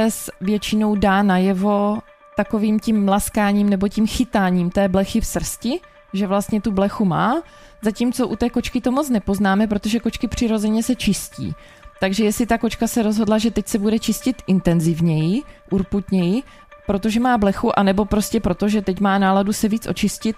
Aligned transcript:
pes 0.00 0.30
většinou 0.40 0.94
dá 0.94 1.22
najevo 1.22 1.98
takovým 2.36 2.80
tím 2.80 3.04
mlaskáním 3.04 3.70
nebo 3.70 3.88
tím 3.88 4.06
chytáním 4.06 4.70
té 4.70 4.88
blechy 4.88 5.20
v 5.20 5.26
srsti, 5.26 5.80
že 6.12 6.26
vlastně 6.26 6.60
tu 6.60 6.72
blechu 6.72 7.04
má, 7.04 7.42
zatímco 7.82 8.28
u 8.28 8.36
té 8.36 8.50
kočky 8.50 8.80
to 8.80 8.92
moc 8.92 9.10
nepoznáme, 9.10 9.66
protože 9.66 10.00
kočky 10.00 10.28
přirozeně 10.28 10.82
se 10.82 10.94
čistí. 10.94 11.54
Takže 12.00 12.24
jestli 12.24 12.46
ta 12.46 12.58
kočka 12.58 12.86
se 12.86 13.02
rozhodla, 13.02 13.38
že 13.38 13.50
teď 13.50 13.68
se 13.68 13.78
bude 13.78 13.98
čistit 13.98 14.42
intenzivněji, 14.46 15.42
urputněji, 15.70 16.42
protože 16.86 17.20
má 17.20 17.38
blechu, 17.38 17.78
anebo 17.78 18.04
prostě 18.04 18.40
proto, 18.40 18.68
že 18.68 18.82
teď 18.82 19.00
má 19.00 19.18
náladu 19.18 19.52
se 19.52 19.68
víc 19.68 19.86
očistit, 19.86 20.36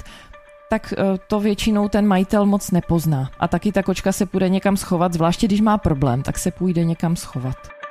tak 0.71 0.93
eh, 0.93 1.19
to 1.27 1.41
většinou 1.41 1.89
ten 1.89 2.07
majitel 2.07 2.47
moc 2.47 2.71
nepozná. 2.71 3.31
A 3.39 3.49
taky 3.49 3.73
ta 3.73 3.83
kočka 3.83 4.13
se 4.13 4.27
půjde 4.27 4.49
někam 4.49 4.77
schovat, 4.77 5.13
zvláště 5.13 5.47
když 5.47 5.61
má 5.61 5.79
problém, 5.79 6.23
tak 6.23 6.39
se 6.39 6.51
půjde 6.51 6.85
někam 6.85 7.17
schovat. 7.17 7.82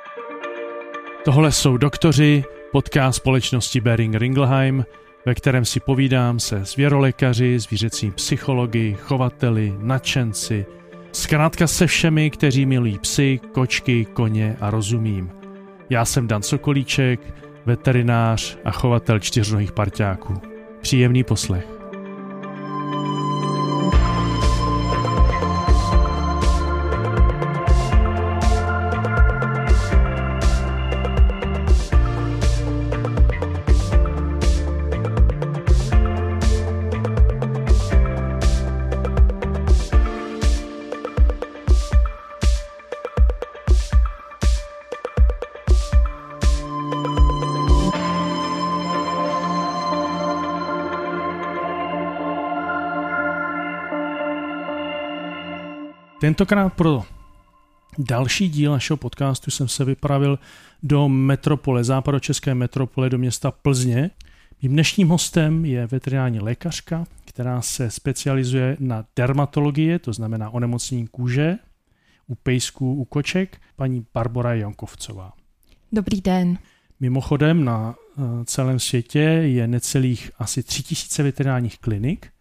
Tohle 1.24 1.52
jsou 1.52 1.76
doktoři, 1.76 2.44
podcast 2.72 3.16
společnosti 3.16 3.80
Bering 3.80 4.14
Ringelheim, 4.14 4.84
ve 5.26 5.34
kterém 5.34 5.64
si 5.64 5.80
povídám 5.80 6.40
se 6.40 6.64
zvěrolékaři, 6.64 7.58
zvířecí 7.58 8.10
psychologi, 8.10 8.96
chovateli, 9.00 9.74
nadšenci, 9.78 10.66
zkrátka 11.12 11.66
se 11.66 11.86
všemi, 11.86 12.30
kteří 12.30 12.66
milují 12.66 12.98
psy, 12.98 13.40
kočky, 13.52 14.04
koně 14.04 14.56
a 14.60 14.70
rozumím. 14.70 15.30
Já 15.90 16.04
jsem 16.04 16.26
Dan 16.26 16.42
Sokolíček, 16.42 17.20
veterinář 17.66 18.58
a 18.64 18.70
chovatel 18.70 19.18
čtyřnohých 19.18 19.72
parťáků. 19.72 20.34
Příjemný 20.80 21.24
poslech. 21.24 21.81
Tentokrát 56.32 56.72
pro 56.72 57.02
další 57.98 58.48
díl 58.48 58.72
našeho 58.72 58.96
podcastu 58.96 59.50
jsem 59.50 59.68
se 59.68 59.84
vypravil 59.84 60.38
do 60.82 61.08
metropole, 61.08 61.84
západočeské 61.84 62.54
metropole, 62.54 63.10
do 63.10 63.18
města 63.18 63.50
Plzně. 63.50 64.10
Mým 64.62 64.72
dnešním 64.72 65.08
hostem 65.08 65.64
je 65.64 65.86
veterinární 65.86 66.40
lékařka, 66.40 67.04
která 67.24 67.62
se 67.62 67.90
specializuje 67.90 68.76
na 68.80 69.04
dermatologie, 69.16 69.98
to 69.98 70.12
znamená 70.12 70.50
onemocnění 70.50 71.06
kůže, 71.06 71.56
u 72.26 72.34
pejsků, 72.34 72.94
u 72.94 73.04
koček, 73.04 73.60
paní 73.76 74.06
Barbara 74.14 74.54
Jankovcová. 74.54 75.32
Dobrý 75.92 76.20
den. 76.20 76.58
Mimochodem 77.00 77.64
na 77.64 77.94
eh, 77.94 78.22
celém 78.44 78.78
světě 78.78 79.20
je 79.20 79.66
necelých 79.66 80.30
asi 80.38 80.62
3000 80.62 81.22
veterinárních 81.22 81.78
klinik, 81.78 82.31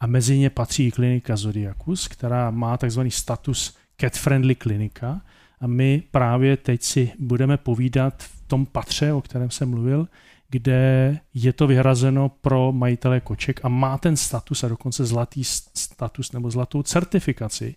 a 0.00 0.06
mezi 0.06 0.38
ně 0.38 0.50
patří 0.50 0.90
klinika 0.90 1.36
Zodiacus, 1.36 2.08
která 2.08 2.50
má 2.50 2.76
takzvaný 2.76 3.10
status 3.10 3.76
cat-friendly 3.98 4.54
klinika 4.54 5.20
a 5.60 5.66
my 5.66 6.02
právě 6.10 6.56
teď 6.56 6.82
si 6.82 7.12
budeme 7.18 7.56
povídat 7.56 8.22
v 8.22 8.42
tom 8.46 8.66
patře, 8.66 9.12
o 9.12 9.20
kterém 9.20 9.50
jsem 9.50 9.70
mluvil, 9.70 10.08
kde 10.48 11.18
je 11.34 11.52
to 11.52 11.66
vyhrazeno 11.66 12.28
pro 12.28 12.72
majitele 12.72 13.20
koček 13.20 13.60
a 13.64 13.68
má 13.68 13.98
ten 13.98 14.16
status 14.16 14.64
a 14.64 14.68
dokonce 14.68 15.04
zlatý 15.04 15.44
status 15.74 16.32
nebo 16.32 16.50
zlatou 16.50 16.82
certifikaci 16.82 17.74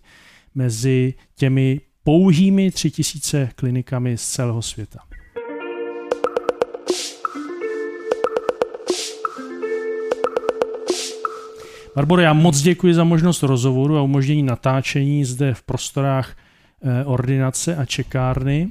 mezi 0.54 1.14
těmi 1.36 1.80
pouhými 2.04 2.70
tři 2.70 2.90
tisíce 2.90 3.48
klinikami 3.54 4.18
z 4.18 4.28
celého 4.28 4.62
světa. 4.62 4.98
Barboro, 11.94 12.22
já 12.22 12.32
moc 12.32 12.60
děkuji 12.60 12.94
za 12.94 13.04
možnost 13.04 13.42
rozhovoru 13.42 13.98
a 13.98 14.02
umožnění 14.02 14.42
natáčení 14.42 15.24
zde 15.24 15.54
v 15.54 15.62
prostorách 15.62 16.36
eh, 16.82 17.04
ordinace 17.04 17.76
a 17.76 17.84
čekárny. 17.84 18.68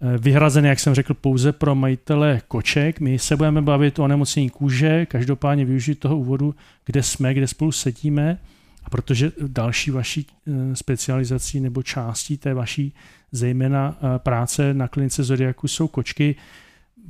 Eh, 0.00 0.18
vyhrazené, 0.18 0.68
jak 0.68 0.80
jsem 0.80 0.94
řekl, 0.94 1.14
pouze 1.14 1.52
pro 1.52 1.74
majitele 1.74 2.40
koček. 2.48 3.00
My 3.00 3.18
se 3.18 3.36
budeme 3.36 3.62
bavit 3.62 3.98
o 3.98 4.08
nemocnění 4.08 4.50
kůže, 4.50 5.06
každopádně 5.06 5.64
využít 5.64 5.98
toho 5.98 6.18
úvodu, 6.18 6.54
kde 6.86 7.02
jsme, 7.02 7.34
kde 7.34 7.46
spolu 7.46 7.72
sedíme. 7.72 8.38
A 8.84 8.90
protože 8.90 9.32
další 9.46 9.90
vaší 9.90 10.26
eh, 10.46 10.76
specializací 10.76 11.60
nebo 11.60 11.82
částí 11.82 12.38
té 12.38 12.54
vaší 12.54 12.94
zejména 13.32 13.96
práce 14.18 14.74
na 14.74 14.88
klinice 14.88 15.22
Zodiaku 15.22 15.68
jsou 15.68 15.88
kočky, 15.88 16.34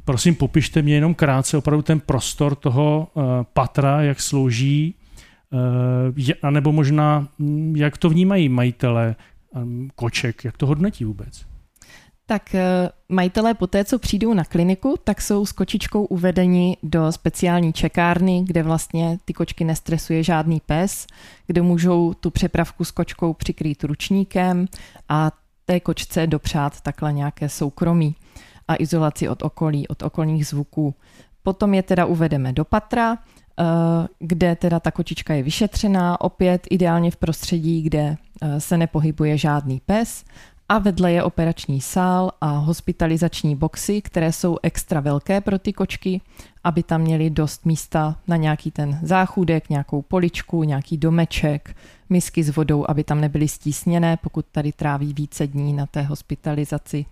prosím 0.05 0.34
popište 0.34 0.83
mě 0.83 0.95
jenom 0.95 1.15
krátce 1.15 1.56
opravdu 1.56 1.83
ten 1.83 2.01
prostor 2.01 2.55
toho 2.55 3.09
patra, 3.53 4.03
jak 4.03 4.21
slouží 4.21 4.95
a 6.42 6.50
nebo 6.50 6.72
možná, 6.72 7.28
hm, 7.38 7.76
jak 7.76 7.98
to 7.98 8.09
vnímají 8.10 8.48
majitele 8.48 9.16
hm, 9.54 9.88
koček, 9.94 10.44
jak 10.44 10.56
to 10.56 10.66
hodnotí 10.66 11.04
vůbec? 11.04 11.44
Tak 12.26 12.54
eh, 12.54 12.88
majitelé 13.09 13.54
po 13.54 13.66
té, 13.66 13.84
co 13.84 13.98
přijdou 13.98 14.34
na 14.34 14.44
kliniku, 14.44 14.94
tak 15.04 15.22
jsou 15.22 15.47
s 15.47 15.53
kočičkou 15.53 16.04
uvedeni 16.04 16.76
do 16.82 17.12
speciální 17.12 17.72
čekárny, 17.72 18.44
kde 18.47 18.62
vlastně 18.62 19.19
ty 19.25 19.32
kočky 19.32 19.65
nestresuje 19.65 20.22
žádný 20.22 20.60
pes, 20.66 21.06
kde 21.47 21.62
můžou 21.62 22.15
tu 22.15 22.31
přepravku 22.31 22.84
s 22.84 22.91
kočkou 22.91 23.32
přikrýt 23.32 23.84
ručníkem 23.84 24.66
a 25.09 25.32
té 25.65 25.81
kočce 25.81 26.26
dopřát 26.26 26.81
takhle 26.81 27.12
nějaké 27.12 27.48
soukromí 27.48 28.15
a 28.69 28.75
izolaci 28.78 29.28
od 29.28 29.42
okolí, 29.42 29.88
od 29.88 30.03
okolních 30.03 30.47
zvuků. 30.47 30.94
Potom 31.42 31.75
je 31.75 31.82
teda 31.82 32.04
uvedeme 32.04 32.53
do 32.53 32.65
patra, 32.65 33.19
Eh, 33.19 33.44
kde 34.19 34.56
teda 34.56 34.81
ta 34.81 34.91
kočička 34.91 35.34
je 35.34 35.42
vyšetřená, 35.42 36.20
opět 36.20 36.66
ideálně 36.70 37.10
v 37.10 37.16
prostředí, 37.16 37.82
kde 37.82 38.16
eh, 38.42 38.60
se 38.60 38.76
nepohybuje 38.76 39.38
žádný 39.38 39.81
pes 39.87 40.25
a 40.69 40.78
vedle 40.78 41.12
je 41.12 41.22
operační 41.22 41.81
sál 41.81 42.32
a 42.41 42.47
hospitalizační 42.47 43.56
boxy, 43.56 44.03
které 44.03 44.32
jsou 44.32 44.56
extra 44.62 45.00
velké 45.00 45.41
pro 45.41 45.59
ty 45.59 45.72
kočky, 45.72 46.20
aby 46.65 46.82
tam 46.82 47.00
měli 47.00 47.31
dost 47.31 47.66
místa 47.66 48.16
na 48.28 48.37
nějaký 48.37 48.70
ten 48.70 48.98
záchůdek, 49.03 49.71
nějakou 49.71 50.03
poličku, 50.03 50.65
nějaký 50.65 50.97
domeček, 50.97 51.76
misky 52.09 52.44
s 52.44 52.56
vodou, 52.56 52.84
aby 52.88 53.04
tam 53.04 53.21
nebyly 53.21 53.48
stísněné, 53.48 54.16
pokud 54.16 54.47
tady 54.53 54.72
tráví 54.72 55.15
více 55.15 55.47
dní 55.47 55.72
na 55.72 55.86
té 55.86 56.03
hospitalizaci. 56.03 57.06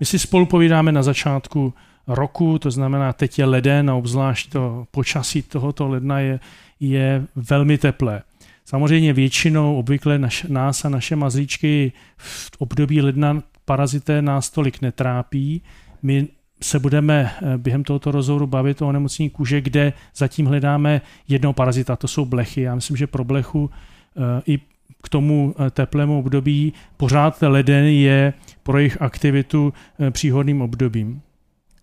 My 0.00 0.06
si 0.06 0.18
spolu 0.18 0.46
povídáme 0.46 0.92
na 0.92 1.02
začátku 1.02 1.74
roku, 2.06 2.58
to 2.58 2.70
znamená, 2.70 3.12
teď 3.12 3.38
je 3.38 3.44
leden 3.44 3.90
a 3.90 3.94
obzvlášť 3.94 4.52
to 4.52 4.86
počasí 4.90 5.42
tohoto 5.42 5.88
ledna 5.88 6.20
je, 6.20 6.40
je 6.80 7.24
velmi 7.36 7.78
teplé. 7.78 8.22
Samozřejmě 8.64 9.12
většinou 9.12 9.76
obvykle 9.78 10.18
naš, 10.18 10.42
nás 10.42 10.84
a 10.84 10.88
naše 10.88 11.16
mazlíčky 11.16 11.92
v 12.16 12.50
období 12.58 13.02
ledna 13.02 13.42
parazité 13.64 14.22
nás 14.22 14.50
tolik 14.50 14.80
netrápí. 14.80 15.62
My 16.02 16.28
se 16.62 16.78
budeme 16.78 17.32
eh, 17.42 17.58
během 17.58 17.84
tohoto 17.84 18.10
rozhovoru 18.10 18.46
bavit 18.46 18.82
o 18.82 18.88
onemocnění 18.88 19.30
kůže, 19.30 19.60
kde 19.60 19.92
zatím 20.16 20.46
hledáme 20.46 21.00
jednoho 21.28 21.52
parazita, 21.52 21.96
to 21.96 22.08
jsou 22.08 22.24
blechy. 22.24 22.60
Já 22.60 22.74
myslím, 22.74 22.96
že 22.96 23.06
pro 23.06 23.24
blechu 23.24 23.70
eh, 24.16 24.42
i 24.46 24.58
k 25.06 25.08
tomu 25.08 25.54
eh, 25.58 25.70
teplému 25.70 26.18
období 26.18 26.72
pořád 26.96 27.42
leden 27.42 27.84
je 27.84 28.32
pro 28.62 28.78
jejich 28.78 29.02
aktivitu 29.02 29.72
eh, 30.00 30.10
příhodným 30.10 30.62
obdobím. 30.62 31.20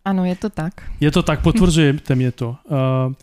Ano, 0.06 0.26
je 0.26 0.36
to 0.36 0.50
tak. 0.50 0.74
Je 1.00 1.12
to 1.12 1.24
tak, 1.24 1.42
potvrzujete 1.42 2.16
mě 2.16 2.32
to. 2.32 2.56
Eh, 2.66 3.14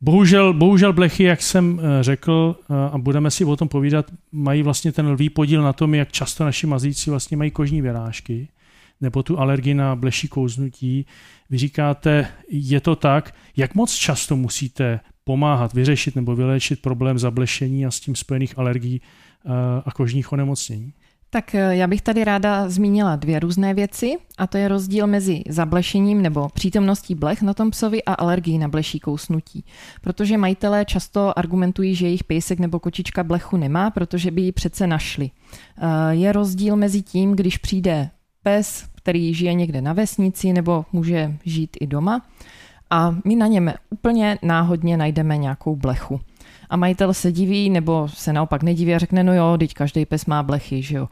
bohužel, 0.00 0.52
bohužel 0.52 0.92
blechy, 0.92 1.24
jak 1.24 1.42
jsem 1.42 1.80
řekl, 2.00 2.56
a 2.92 2.98
budeme 2.98 3.30
si 3.30 3.44
o 3.44 3.56
tom 3.56 3.68
povídat, 3.68 4.06
mají 4.32 4.62
vlastně 4.62 4.92
ten 4.92 5.06
lvý 5.06 5.30
podíl 5.30 5.62
na 5.62 5.72
tom, 5.72 5.94
jak 5.94 6.12
často 6.12 6.44
naši 6.44 6.66
mazlíci 6.66 7.10
vlastně 7.10 7.36
mají 7.36 7.50
kožní 7.50 7.82
vyrážky 7.82 8.48
nebo 9.00 9.22
tu 9.22 9.38
alergii 9.38 9.74
na 9.74 9.96
bleší 9.96 10.28
kouznutí. 10.28 11.06
Vy 11.50 11.58
říkáte, 11.58 12.28
je 12.48 12.80
to 12.80 12.96
tak, 12.96 13.34
jak 13.56 13.74
moc 13.74 13.94
často 13.94 14.36
musíte 14.36 15.00
pomáhat 15.24 15.74
vyřešit 15.74 16.16
nebo 16.16 16.36
vyléčit 16.36 16.82
problém 16.82 17.18
zablešení 17.18 17.86
a 17.86 17.90
s 17.90 18.00
tím 18.00 18.16
spojených 18.16 18.58
alergií 18.58 19.00
a 19.84 19.92
kožních 19.92 20.32
onemocnění? 20.32 20.92
Tak 21.32 21.54
eh, 21.54 21.76
já 21.76 21.86
bych 21.86 22.02
tady 22.02 22.24
ráda 22.24 22.68
zmínila 22.68 23.16
dvě 23.16 23.38
různé 23.38 23.74
věci, 23.74 24.16
a 24.38 24.46
to 24.46 24.58
je 24.58 24.68
rozdíl 24.68 25.06
mezi 25.06 25.42
zablešením 25.48 26.22
nebo 26.22 26.48
přítomností 26.48 27.14
blech 27.14 27.42
na 27.42 27.54
tom 27.54 27.70
psovi 27.70 28.04
a 28.04 28.14
alergií 28.14 28.58
na 28.58 28.68
bleší 28.68 29.00
kousnutí. 29.00 29.64
Protože 30.00 30.38
majitelé 30.38 30.84
často 30.84 31.38
argumentují, 31.38 31.94
že 31.94 32.06
jejich 32.06 32.24
pejsek 32.24 32.58
nebo 32.58 32.80
kočička 32.80 33.24
blechu 33.24 33.56
nemá, 33.56 33.90
protože 33.90 34.30
by 34.30 34.42
ji 34.42 34.52
přece 34.52 34.86
našli. 34.86 35.30
Eh, 35.30 35.86
je 36.10 36.32
rozdíl 36.32 36.76
mezi 36.76 37.02
tím, 37.02 37.36
když 37.36 37.58
přijde 37.58 38.10
pes, 38.42 38.84
který 38.94 39.34
žije 39.34 39.54
někde 39.54 39.80
na 39.80 39.92
vesnici 39.92 40.52
nebo 40.52 40.84
může 40.92 41.36
žít 41.44 41.76
i 41.80 41.86
doma 41.86 42.22
a 42.90 43.16
my 43.24 43.36
na 43.36 43.46
něm 43.46 43.72
úplně 43.90 44.38
náhodně 44.42 44.96
najdeme 44.96 45.36
nějakou 45.36 45.76
blechu 45.76 46.20
a 46.70 46.76
majitel 46.76 47.14
se 47.14 47.32
diví 47.32 47.70
nebo 47.70 48.08
se 48.08 48.32
naopak 48.32 48.62
nediví 48.62 48.94
a 48.94 48.98
řekne, 48.98 49.24
no 49.24 49.34
jo, 49.34 49.56
teď 49.58 49.74
každý 49.74 50.06
pes 50.06 50.26
má 50.26 50.42
blechy, 50.42 50.82
že 50.82 50.96
jo. 50.96 51.08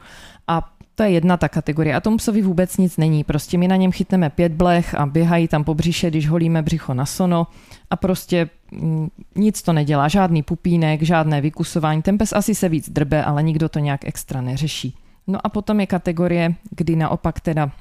A 0.47 0.69
to 0.95 1.03
je 1.03 1.09
jedna 1.09 1.37
ta 1.37 1.49
kategorie. 1.49 1.95
A 1.95 1.99
tomu 1.99 2.17
psovi 2.17 2.41
vůbec 2.41 2.77
nic 2.77 2.97
není. 2.97 3.23
Prostě 3.23 3.57
my 3.57 3.67
na 3.67 3.75
něm 3.75 3.91
chytneme 3.91 4.29
pět 4.29 4.51
blech 4.51 4.95
a 4.95 5.05
běhají 5.05 5.47
tam 5.47 5.63
po 5.63 5.73
břiše, 5.73 6.09
když 6.09 6.29
holíme 6.29 6.61
břicho 6.61 6.93
na 6.93 7.05
sono 7.05 7.47
a 7.89 7.95
prostě 7.95 8.49
mm, 8.71 9.09
nic 9.35 9.61
to 9.61 9.73
nedělá. 9.73 10.07
Žádný 10.07 10.43
pupínek, 10.43 11.01
žádné 11.01 11.41
vykusování. 11.41 12.01
Ten 12.01 12.17
pes 12.17 12.33
asi 12.33 12.55
se 12.55 12.69
víc 12.69 12.89
drbe, 12.89 13.23
ale 13.23 13.43
nikdo 13.43 13.69
to 13.69 13.79
nějak 13.79 14.05
extra 14.05 14.41
neřeší. 14.41 14.95
No 15.27 15.39
a 15.43 15.49
potom 15.49 15.79
je 15.79 15.87
kategorie, 15.87 16.55
kdy 16.71 16.95
naopak 16.95 17.39
teda 17.39 17.71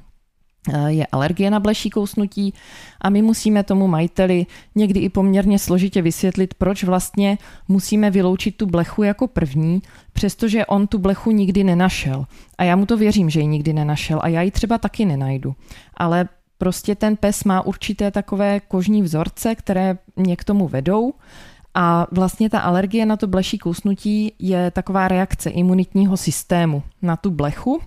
je 0.87 1.06
alergie 1.06 1.50
na 1.50 1.60
bleší 1.60 1.90
kousnutí 1.90 2.55
a 3.00 3.10
my 3.10 3.22
musíme 3.22 3.62
tomu 3.62 3.88
majiteli 3.88 4.46
někdy 4.75 5.00
i 5.00 5.08
poměrně 5.08 5.58
složitě 5.58 6.02
vysvětlit, 6.02 6.55
proč 6.55 6.84
vlastně 6.84 7.38
musíme 7.69 8.10
vyloučit 8.10 8.56
tu 8.56 8.66
blechu 8.66 9.02
jako 9.02 9.26
první, 9.26 9.82
přestože 10.12 10.66
on 10.66 10.87
tu 10.87 10.99
blechu 10.99 11.31
nikdy 11.31 11.64
nenašel. 11.64 12.26
A 12.58 12.64
já 12.64 12.76
mu 12.76 12.87
to 12.87 12.96
věřím, 12.96 13.31
že 13.31 13.40
ji 13.40 13.46
nikdy 13.46 13.72
nenašel 13.72 14.20
a 14.22 14.28
já 14.28 14.43
ji 14.43 14.50
třeba 14.50 14.78
taky 14.78 15.05
nenajdu. 15.05 15.55
Ale 15.94 16.28
prostě 16.58 16.94
ten 16.94 17.16
pes 17.16 17.44
má 17.44 17.62
určité 17.62 18.10
takové 18.10 18.60
kožní 18.60 19.02
vzorce, 19.02 19.55
které 19.55 19.99
mě 20.16 20.37
k 20.37 20.44
tomu 20.44 20.69
vedou 20.69 21.12
a 21.75 22.06
vlastně 22.12 22.50
ta 22.50 22.60
alergie 22.60 23.06
na 23.06 23.16
to 23.16 23.26
bleší 23.26 23.58
kousnutí 23.58 24.32
je 24.38 24.70
taková 24.70 25.08
reakce 25.08 25.50
imunitního 25.50 26.16
systému 26.16 26.82
na 27.02 27.16
tu 27.16 27.31
blechu, 27.31 27.81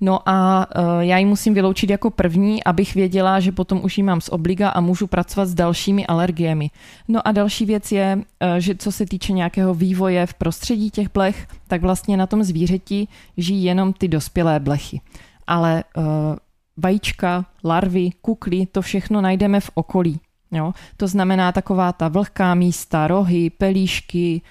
No 0.00 0.28
a 0.28 0.66
uh, 0.66 1.00
já 1.00 1.18
ji 1.18 1.24
musím 1.24 1.54
vyloučit 1.54 1.90
jako 1.90 2.10
první, 2.10 2.64
abych 2.64 2.94
věděla, 2.94 3.40
že 3.40 3.52
potom 3.52 3.80
už 3.84 3.98
ji 3.98 4.04
mám 4.04 4.20
z 4.20 4.28
obliga 4.28 4.68
a 4.68 4.80
můžu 4.80 5.06
pracovat 5.06 5.46
s 5.46 5.54
dalšími 5.54 6.06
alergiemi. 6.06 6.70
No 7.08 7.28
a 7.28 7.32
další 7.32 7.66
věc 7.66 7.92
je, 7.92 8.16
uh, 8.16 8.56
že 8.58 8.74
co 8.74 8.92
se 8.92 9.06
týče 9.06 9.32
nějakého 9.32 9.74
vývoje 9.74 10.26
v 10.26 10.34
prostředí 10.34 10.90
těch 10.90 11.12
blech, 11.12 11.46
tak 11.68 11.82
vlastně 11.82 12.16
na 12.16 12.26
tom 12.26 12.42
zvířeti 12.42 13.08
žijí 13.36 13.64
jenom 13.64 13.92
ty 13.92 14.08
dospělé 14.08 14.60
blechy. 14.60 15.00
Ale 15.46 15.84
uh, 15.96 16.04
vajíčka, 16.76 17.46
larvy, 17.64 18.10
kukly, 18.20 18.66
to 18.66 18.82
všechno 18.82 19.20
najdeme 19.20 19.60
v 19.60 19.70
okolí. 19.74 20.20
Jo? 20.52 20.72
To 20.96 21.08
znamená 21.08 21.52
taková 21.52 21.92
ta 21.92 22.08
vlhká 22.08 22.54
místa, 22.54 23.06
rohy, 23.06 23.50
pelíšky, 23.50 24.42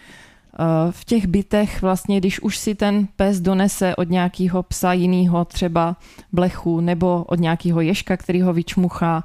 v 0.92 1.06
těch 1.06 1.28
bytech 1.28 1.82
vlastně, 1.82 2.18
když 2.18 2.40
už 2.40 2.58
si 2.58 2.76
ten 2.76 3.08
pes 3.16 3.40
donese 3.40 3.96
od 3.96 4.10
nějakého 4.10 4.64
psa 4.64 4.94
jiného, 4.94 5.46
třeba 5.46 5.98
blechu, 6.32 6.82
nebo 6.82 7.24
od 7.28 7.40
nějakého 7.40 7.82
ješka, 7.82 8.18
který 8.18 8.42
ho 8.42 8.54
vyčmuchá, 8.54 9.24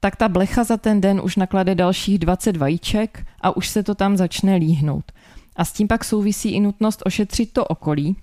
tak 0.00 0.16
ta 0.16 0.28
blecha 0.28 0.64
za 0.64 0.76
ten 0.76 1.00
den 1.00 1.20
už 1.24 1.36
naklade 1.36 1.74
dalších 1.74 2.18
20 2.18 2.56
vajíček 2.56 3.26
a 3.40 3.56
už 3.56 3.68
se 3.68 3.82
to 3.82 3.94
tam 3.94 4.16
začne 4.16 4.56
líhnout. 4.56 5.12
A 5.56 5.64
s 5.64 5.72
tím 5.72 5.88
pak 5.88 6.04
souvisí 6.04 6.50
i 6.50 6.60
nutnost 6.60 7.02
ošetřit 7.04 7.52
to 7.52 7.64
okolí, 7.64 8.16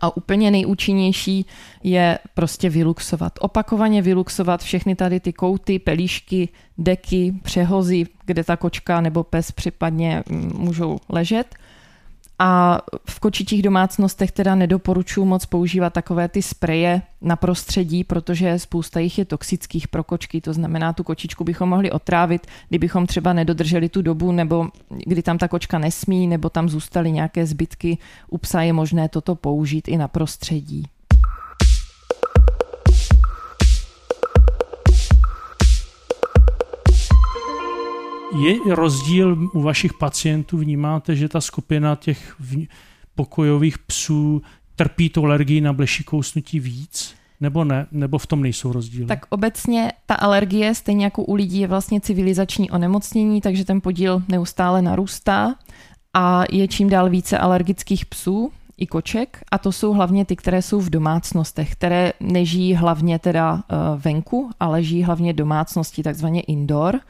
a 0.00 0.16
úplně 0.16 0.50
nejúčinnější 0.50 1.46
je 1.82 2.18
prostě 2.34 2.70
vyluxovat. 2.70 3.32
Opakovaně 3.40 4.02
vyluxovat 4.02 4.62
všechny 4.62 4.94
tady 4.94 5.20
ty 5.20 5.32
kouty, 5.32 5.78
pelíšky, 5.78 6.48
deky, 6.78 7.34
přehozy, 7.42 8.06
kde 8.24 8.44
ta 8.44 8.56
kočka 8.56 9.00
nebo 9.00 9.24
pes 9.24 9.52
případně 9.52 10.22
mm, 10.28 10.52
můžou 10.56 10.98
ležet– 11.08 11.54
a 12.38 12.80
v 13.08 13.20
kočičích 13.20 13.62
domácnostech 13.62 14.32
teda 14.32 14.54
nedoporučuji 14.54 15.24
moc 15.24 15.46
používat 15.46 15.92
takové 15.92 16.28
ty 16.28 16.42
spreje 16.42 17.02
na 17.20 17.36
prostředí, 17.36 18.04
protože 18.04 18.58
spousta 18.58 19.00
jich 19.00 19.18
je 19.18 19.24
toxických 19.24 19.88
pro 19.88 20.04
kočky, 20.04 20.40
to 20.40 20.52
znamená, 20.52 20.92
tu 20.92 21.02
kočičku 21.02 21.44
bychom 21.44 21.68
mohli 21.68 21.90
otrávit, 21.90 22.46
kdybychom 22.68 23.06
třeba 23.06 23.32
nedodrželi 23.32 23.88
tu 23.88 24.02
dobu, 24.02 24.32
nebo 24.32 24.68
kdy 25.06 25.22
tam 25.22 25.38
ta 25.38 25.48
kočka 25.48 25.78
nesmí, 25.78 26.26
nebo 26.26 26.50
tam 26.50 26.68
zůstaly 26.68 27.12
nějaké 27.12 27.46
zbytky. 27.46 27.98
U 28.30 28.38
psa 28.38 28.62
je 28.62 28.72
možné 28.72 29.08
toto 29.08 29.34
použít 29.34 29.88
i 29.88 29.96
na 29.96 30.08
prostředí. 30.08 30.86
Je 38.38 38.74
rozdíl 38.74 39.50
u 39.54 39.62
vašich 39.62 39.94
pacientů, 39.94 40.58
vnímáte, 40.58 41.16
že 41.16 41.28
ta 41.28 41.40
skupina 41.40 41.96
těch 41.96 42.36
pokojových 43.14 43.78
psů 43.78 44.42
trpí 44.76 45.10
tu 45.10 45.24
alergii 45.24 45.60
na 45.60 45.72
bleší 45.72 46.04
kousnutí 46.04 46.60
víc? 46.60 47.14
Nebo 47.40 47.64
ne? 47.64 47.86
Nebo 47.92 48.18
v 48.18 48.26
tom 48.26 48.42
nejsou 48.42 48.72
rozdíly? 48.72 49.06
Tak 49.06 49.26
obecně 49.28 49.92
ta 50.06 50.14
alergie, 50.14 50.74
stejně 50.74 51.04
jako 51.04 51.24
u 51.24 51.34
lidí, 51.34 51.60
je 51.60 51.66
vlastně 51.66 52.00
civilizační 52.00 52.70
onemocnění, 52.70 53.40
takže 53.40 53.64
ten 53.64 53.80
podíl 53.80 54.22
neustále 54.28 54.82
narůstá 54.82 55.54
a 56.14 56.44
je 56.52 56.68
čím 56.68 56.88
dál 56.88 57.10
více 57.10 57.38
alergických 57.38 58.06
psů 58.06 58.52
i 58.76 58.86
koček 58.86 59.42
a 59.52 59.58
to 59.58 59.72
jsou 59.72 59.92
hlavně 59.92 60.24
ty, 60.24 60.36
které 60.36 60.62
jsou 60.62 60.80
v 60.80 60.90
domácnostech, 60.90 61.72
které 61.72 62.12
nežijí 62.20 62.74
hlavně 62.74 63.18
teda 63.18 63.62
eh, 63.68 63.76
venku, 63.96 64.50
ale 64.60 64.82
žijí 64.82 65.02
hlavně 65.02 65.32
domácnosti, 65.32 66.02
takzvaně 66.02 66.40
indoor 66.40 67.00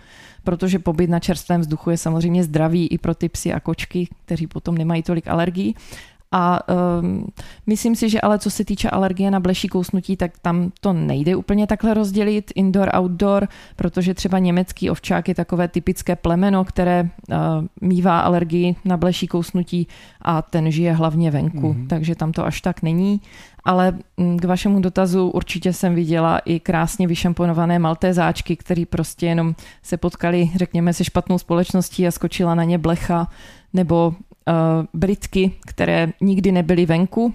protože 0.46 0.78
pobyt 0.78 1.10
na 1.10 1.18
čerstvém 1.20 1.60
vzduchu 1.60 1.90
je 1.90 1.98
samozřejmě 1.98 2.44
zdravý 2.44 2.86
i 2.86 2.98
pro 2.98 3.14
ty 3.14 3.28
psy 3.28 3.52
a 3.52 3.60
kočky, 3.60 4.08
kteří 4.24 4.46
potom 4.46 4.78
nemají 4.78 5.02
tolik 5.02 5.28
alergií. 5.28 5.74
A 6.32 6.60
um, 7.00 7.26
myslím 7.66 7.96
si, 7.96 8.10
že 8.10 8.20
ale 8.20 8.38
co 8.38 8.50
se 8.50 8.64
týče 8.64 8.90
alergie 8.90 9.30
na 9.30 9.40
bleší 9.40 9.68
kousnutí, 9.68 10.16
tak 10.16 10.38
tam 10.42 10.70
to 10.80 10.92
nejde 10.92 11.36
úplně 11.36 11.66
takhle 11.66 11.94
rozdělit 11.94 12.52
indoor-outdoor, 12.54 13.48
protože 13.76 14.14
třeba 14.14 14.38
německý 14.38 14.90
ovčák 14.90 15.28
je 15.28 15.34
takové 15.34 15.68
typické 15.68 16.16
plemeno, 16.16 16.64
které 16.64 17.02
uh, 17.30 17.36
mívá 17.80 18.20
alergii 18.20 18.76
na 18.84 18.96
bleší 18.96 19.26
kousnutí 19.26 19.88
a 20.22 20.42
ten 20.42 20.70
žije 20.70 20.92
hlavně 20.92 21.30
venku, 21.30 21.72
mm-hmm. 21.72 21.86
takže 21.86 22.14
tam 22.14 22.32
to 22.32 22.46
až 22.46 22.60
tak 22.60 22.82
není. 22.82 23.20
Ale 23.64 23.98
mm, 24.16 24.38
k 24.38 24.44
vašemu 24.44 24.80
dotazu 24.80 25.30
určitě 25.30 25.72
jsem 25.72 25.94
viděla 25.94 26.38
i 26.38 26.60
krásně 26.60 27.06
vyšamponované 27.06 27.78
maltézáčky, 27.78 28.56
který 28.56 28.86
prostě 28.86 29.26
jenom 29.26 29.54
se 29.82 29.96
potkali, 29.96 30.50
řekněme, 30.54 30.92
se 30.92 31.04
špatnou 31.04 31.38
společností 31.38 32.06
a 32.06 32.10
skočila 32.10 32.54
na 32.54 32.64
ně 32.64 32.78
blecha, 32.78 33.28
nebo 33.72 34.14
Britky, 34.94 35.52
které 35.66 36.12
nikdy 36.20 36.52
nebyly 36.52 36.86
venku 36.86 37.34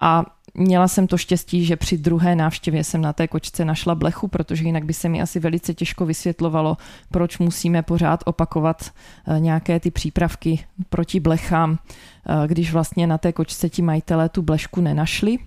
a 0.00 0.24
Měla 0.54 0.88
jsem 0.88 1.06
to 1.06 1.18
štěstí, 1.18 1.64
že 1.64 1.76
při 1.76 1.98
druhé 1.98 2.36
návštěvě 2.36 2.84
jsem 2.84 3.00
na 3.00 3.12
té 3.12 3.28
kočce 3.28 3.64
našla 3.64 3.94
blechu, 3.94 4.28
protože 4.28 4.64
jinak 4.64 4.84
by 4.84 4.92
se 4.92 5.08
mi 5.08 5.22
asi 5.22 5.40
velice 5.40 5.74
těžko 5.74 6.06
vysvětlovalo, 6.06 6.76
proč 7.10 7.38
musíme 7.38 7.82
pořád 7.82 8.22
opakovat 8.26 8.90
eh, 9.26 9.40
nějaké 9.40 9.80
ty 9.80 9.90
přípravky 9.90 10.64
proti 10.88 11.20
blechám, 11.20 11.78
eh, 12.26 12.48
když 12.48 12.72
vlastně 12.72 13.06
na 13.06 13.18
té 13.18 13.32
kočce 13.32 13.68
ti 13.68 13.82
majitelé 13.82 14.28
tu 14.28 14.42
blešku 14.42 14.80
nenašli. 14.80 15.38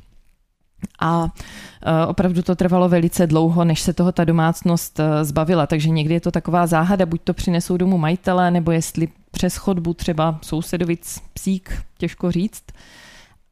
A 1.01 1.27
opravdu 2.07 2.41
to 2.41 2.55
trvalo 2.55 2.89
velice 2.89 3.27
dlouho, 3.27 3.63
než 3.63 3.81
se 3.81 3.93
toho 3.93 4.11
ta 4.11 4.23
domácnost 4.23 4.99
zbavila, 5.21 5.67
takže 5.67 5.89
někdy 5.89 6.13
je 6.13 6.21
to 6.21 6.31
taková 6.31 6.67
záhada, 6.67 7.05
buď 7.05 7.21
to 7.23 7.33
přinesou 7.33 7.77
domů 7.77 7.97
majitele, 7.97 8.51
nebo 8.51 8.71
jestli 8.71 9.07
přes 9.31 9.55
chodbu 9.55 9.93
třeba 9.93 10.39
sousedovic 10.41 11.21
psík, 11.33 11.83
těžko 11.97 12.31
říct. 12.31 12.63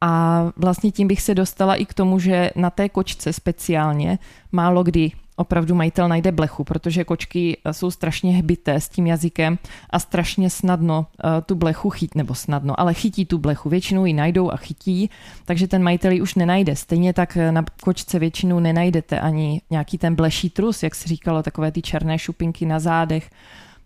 A 0.00 0.44
vlastně 0.56 0.90
tím 0.90 1.08
bych 1.08 1.22
se 1.22 1.34
dostala 1.34 1.74
i 1.74 1.86
k 1.86 1.94
tomu, 1.94 2.18
že 2.18 2.50
na 2.56 2.70
té 2.70 2.88
kočce 2.88 3.32
speciálně 3.32 4.18
málo 4.52 4.82
kdy 4.82 5.10
opravdu 5.36 5.74
majitel 5.74 6.08
najde 6.08 6.32
blechu, 6.32 6.64
protože 6.64 7.04
kočky 7.04 7.56
jsou 7.72 7.90
strašně 7.90 8.36
hbité 8.36 8.74
s 8.74 8.88
tím 8.88 9.06
jazykem 9.06 9.58
a 9.90 9.98
strašně 9.98 10.50
snadno 10.50 11.06
eh, 11.18 11.42
tu 11.42 11.54
blechu 11.54 11.90
chytí, 11.90 12.12
nebo 12.18 12.34
snadno, 12.34 12.80
ale 12.80 12.94
chytí 12.94 13.24
tu 13.24 13.38
blechu. 13.38 13.68
Většinou 13.68 14.04
ji 14.04 14.12
najdou 14.12 14.50
a 14.50 14.56
chytí, 14.56 15.10
takže 15.44 15.68
ten 15.68 15.82
majitel 15.82 16.12
ji 16.12 16.20
už 16.20 16.34
nenajde. 16.34 16.76
Stejně 16.76 17.12
tak 17.12 17.36
eh, 17.36 17.52
na 17.52 17.64
kočce 17.82 18.18
většinou 18.18 18.60
nenajdete 18.60 19.20
ani 19.20 19.60
nějaký 19.70 19.98
ten 19.98 20.14
bleší 20.14 20.50
trus, 20.50 20.82
jak 20.82 20.94
se 20.94 21.08
říkalo, 21.08 21.42
takové 21.42 21.72
ty 21.72 21.82
černé 21.82 22.18
šupinky 22.18 22.66
na 22.66 22.78
zádech 22.78 23.30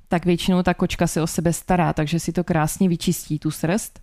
tak 0.09 0.27
většinou 0.27 0.63
ta 0.63 0.75
kočka 0.75 1.07
se 1.07 1.23
o 1.23 1.27
sebe 1.27 1.53
stará, 1.53 1.93
takže 1.93 2.21
si 2.21 2.33
to 2.33 2.45
krásně 2.45 2.89
vyčistí 2.89 3.39
tu 3.39 3.51
srst. 3.51 4.01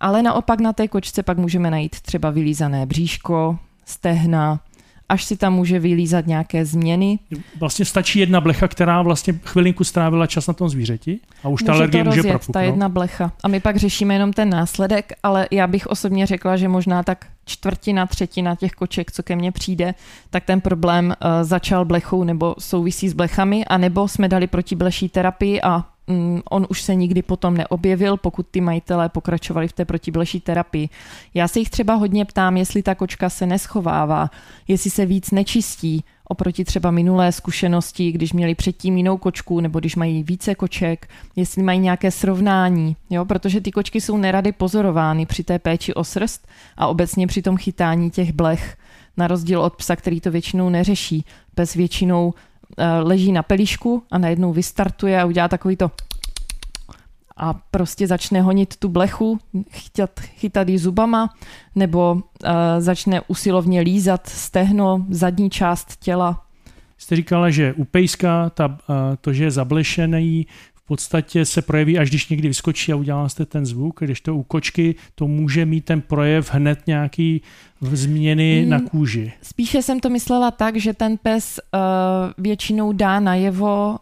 Ale 0.00 0.22
naopak 0.22 0.60
na 0.60 0.72
té 0.72 0.88
kočce 0.88 1.22
pak 1.22 1.38
můžeme 1.38 1.70
najít 1.70 2.00
třeba 2.00 2.30
vylízané 2.30 2.86
bříško, 2.86 3.58
stehna 3.84 4.60
až 5.08 5.24
si 5.24 5.36
tam 5.36 5.54
může 5.54 5.78
vylízat 5.78 6.26
nějaké 6.26 6.64
změny. 6.64 7.18
Vlastně 7.60 7.84
stačí 7.84 8.18
jedna 8.18 8.40
blecha, 8.40 8.68
která 8.68 9.02
vlastně 9.02 9.40
chvilinku 9.44 9.84
strávila 9.84 10.26
čas 10.26 10.46
na 10.46 10.54
tom 10.54 10.68
zvířeti 10.68 11.20
a 11.42 11.48
už 11.48 11.62
může 11.62 11.66
ta 11.66 11.72
alergie 11.72 12.04
to 12.04 12.10
může 12.10 12.22
propuknout. 12.22 12.52
ta 12.52 12.60
jedna 12.60 12.88
blecha. 12.88 13.32
A 13.42 13.48
my 13.48 13.60
pak 13.60 13.76
řešíme 13.76 14.14
jenom 14.14 14.32
ten 14.32 14.50
následek, 14.50 15.12
ale 15.22 15.48
já 15.50 15.66
bych 15.66 15.86
osobně 15.86 16.26
řekla, 16.26 16.56
že 16.56 16.68
možná 16.68 17.02
tak 17.02 17.26
čtvrtina, 17.44 18.06
třetina 18.06 18.54
těch 18.54 18.72
koček, 18.72 19.12
co 19.12 19.22
ke 19.22 19.36
mně 19.36 19.52
přijde, 19.52 19.94
tak 20.30 20.44
ten 20.44 20.60
problém 20.60 21.06
uh, 21.06 21.30
začal 21.42 21.84
blechou 21.84 22.24
nebo 22.24 22.54
souvisí 22.58 23.08
s 23.08 23.12
blechami, 23.12 23.64
a 23.64 23.78
nebo 23.78 24.08
jsme 24.08 24.28
dali 24.28 24.46
protibleší 24.46 25.08
terapii 25.08 25.62
a 25.62 25.84
on 26.50 26.66
už 26.68 26.82
se 26.82 26.94
nikdy 26.94 27.22
potom 27.22 27.56
neobjevil, 27.56 28.16
pokud 28.16 28.46
ty 28.50 28.60
majitelé 28.60 29.08
pokračovali 29.08 29.68
v 29.68 29.72
té 29.72 29.84
protibleší 29.84 30.40
terapii. 30.40 30.88
Já 31.34 31.48
se 31.48 31.58
jich 31.58 31.70
třeba 31.70 31.94
hodně 31.94 32.24
ptám, 32.24 32.56
jestli 32.56 32.82
ta 32.82 32.94
kočka 32.94 33.30
se 33.30 33.46
neschovává, 33.46 34.30
jestli 34.68 34.90
se 34.90 35.06
víc 35.06 35.30
nečistí, 35.30 36.04
oproti 36.28 36.64
třeba 36.64 36.90
minulé 36.90 37.32
zkušenosti, 37.32 38.12
když 38.12 38.32
měli 38.32 38.54
předtím 38.54 38.96
jinou 38.96 39.16
kočku, 39.16 39.60
nebo 39.60 39.80
když 39.80 39.96
mají 39.96 40.22
více 40.22 40.54
koček, 40.54 41.08
jestli 41.36 41.62
mají 41.62 41.78
nějaké 41.78 42.10
srovnání, 42.10 42.96
jo? 43.10 43.24
protože 43.24 43.60
ty 43.60 43.70
kočky 43.70 44.00
jsou 44.00 44.16
nerady 44.16 44.52
pozorovány 44.52 45.26
při 45.26 45.44
té 45.44 45.58
péči 45.58 45.94
o 45.94 46.04
srst 46.04 46.48
a 46.76 46.86
obecně 46.86 47.26
při 47.26 47.42
tom 47.42 47.56
chytání 47.56 48.10
těch 48.10 48.32
blech, 48.32 48.76
na 49.16 49.26
rozdíl 49.26 49.60
od 49.60 49.76
psa, 49.76 49.96
který 49.96 50.20
to 50.20 50.30
většinou 50.30 50.68
neřeší. 50.68 51.24
Pes 51.54 51.74
většinou 51.74 52.34
leží 53.02 53.32
na 53.32 53.42
pelíšku 53.42 54.02
a 54.10 54.18
najednou 54.18 54.52
vystartuje 54.52 55.20
a 55.20 55.24
udělá 55.24 55.48
takový 55.48 55.76
to 55.76 55.90
a 57.36 57.54
prostě 57.70 58.06
začne 58.06 58.42
honit 58.42 58.76
tu 58.76 58.88
blechu, 58.88 59.38
chytat, 59.70 60.20
chytat 60.20 60.68
ji 60.68 60.78
zubama, 60.78 61.34
nebo 61.74 62.12
uh, 62.12 62.20
začne 62.78 63.20
usilovně 63.20 63.80
lízat 63.80 64.26
stehno, 64.26 65.06
zadní 65.10 65.50
část 65.50 65.96
těla. 65.96 66.44
Jste 66.98 67.16
říkala, 67.16 67.50
že 67.50 67.72
u 67.72 67.84
pejska 67.84 68.50
ta, 68.50 68.78
to, 69.20 69.32
že 69.32 69.44
je 69.44 69.50
zablešený, 69.50 70.46
podstatě 70.86 71.44
se 71.44 71.62
projeví, 71.62 71.98
až 71.98 72.08
když 72.08 72.28
někdy 72.28 72.48
vyskočí 72.48 72.92
a 72.92 72.96
udělá 72.96 73.28
jste 73.28 73.46
ten 73.46 73.66
zvuk, 73.66 74.00
když 74.00 74.20
to 74.20 74.36
u 74.36 74.42
kočky, 74.42 74.94
to 75.14 75.26
může 75.26 75.66
mít 75.66 75.84
ten 75.84 76.00
projev 76.00 76.50
hned 76.54 76.86
nějaký 76.86 77.42
změny 77.80 78.60
hmm, 78.60 78.70
na 78.70 78.80
kůži. 78.80 79.32
Spíše 79.42 79.82
jsem 79.82 80.00
to 80.00 80.10
myslela 80.10 80.50
tak, 80.50 80.76
že 80.76 80.92
ten 80.92 81.16
pes 81.16 81.60
uh, 81.74 81.80
většinou 82.38 82.92
dá 82.92 83.20
najevo 83.20 83.96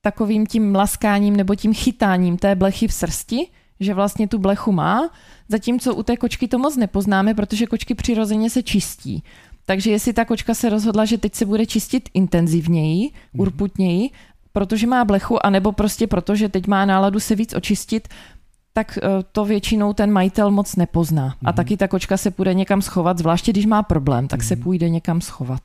takovým 0.00 0.46
tím 0.46 0.74
laskáním 0.74 1.36
nebo 1.36 1.54
tím 1.54 1.74
chytáním 1.74 2.36
té 2.36 2.54
blechy 2.54 2.88
v 2.88 2.92
srsti, 2.92 3.46
že 3.80 3.94
vlastně 3.94 4.28
tu 4.28 4.38
blechu 4.38 4.72
má, 4.72 5.10
zatímco 5.48 5.94
u 5.94 6.02
té 6.02 6.16
kočky 6.16 6.48
to 6.48 6.58
moc 6.58 6.76
nepoznáme, 6.76 7.34
protože 7.34 7.66
kočky 7.66 7.94
přirozeně 7.94 8.50
se 8.50 8.62
čistí. 8.62 9.22
Takže 9.66 9.90
jestli 9.90 10.12
ta 10.12 10.24
kočka 10.24 10.54
se 10.54 10.70
rozhodla, 10.70 11.04
že 11.04 11.18
teď 11.18 11.34
se 11.34 11.46
bude 11.46 11.66
čistit 11.66 12.08
intenzivněji, 12.14 13.10
mm. 13.34 13.40
urputněji, 13.40 14.10
protože 14.52 14.86
má 14.86 15.04
blechu, 15.04 15.46
anebo 15.46 15.72
prostě 15.72 16.06
protože 16.06 16.48
teď 16.48 16.66
má 16.66 16.84
náladu 16.84 17.20
se 17.20 17.34
víc 17.34 17.54
očistit, 17.54 18.08
tak 18.72 18.98
eh, 18.98 19.08
to 19.32 19.44
většinou 19.44 19.92
ten 19.92 20.12
majitel 20.12 20.50
moc 20.50 20.76
nepozná. 20.76 21.24
Mm. 21.24 21.30
A 21.30 21.50
mhm. 21.50 21.56
taky 21.56 21.76
ta 21.76 21.88
kočka 21.88 22.16
se 22.16 22.30
půjde 22.30 22.54
někam 22.54 22.82
schovat, 22.82 23.18
zvláště 23.18 23.52
když 23.52 23.66
má 23.66 23.82
problém, 23.82 24.28
tak 24.28 24.40
mm. 24.40 24.46
se 24.46 24.54
mhm. 24.54 24.64
půjde 24.64 24.88
někam 24.88 25.20
schovat. 25.20 25.62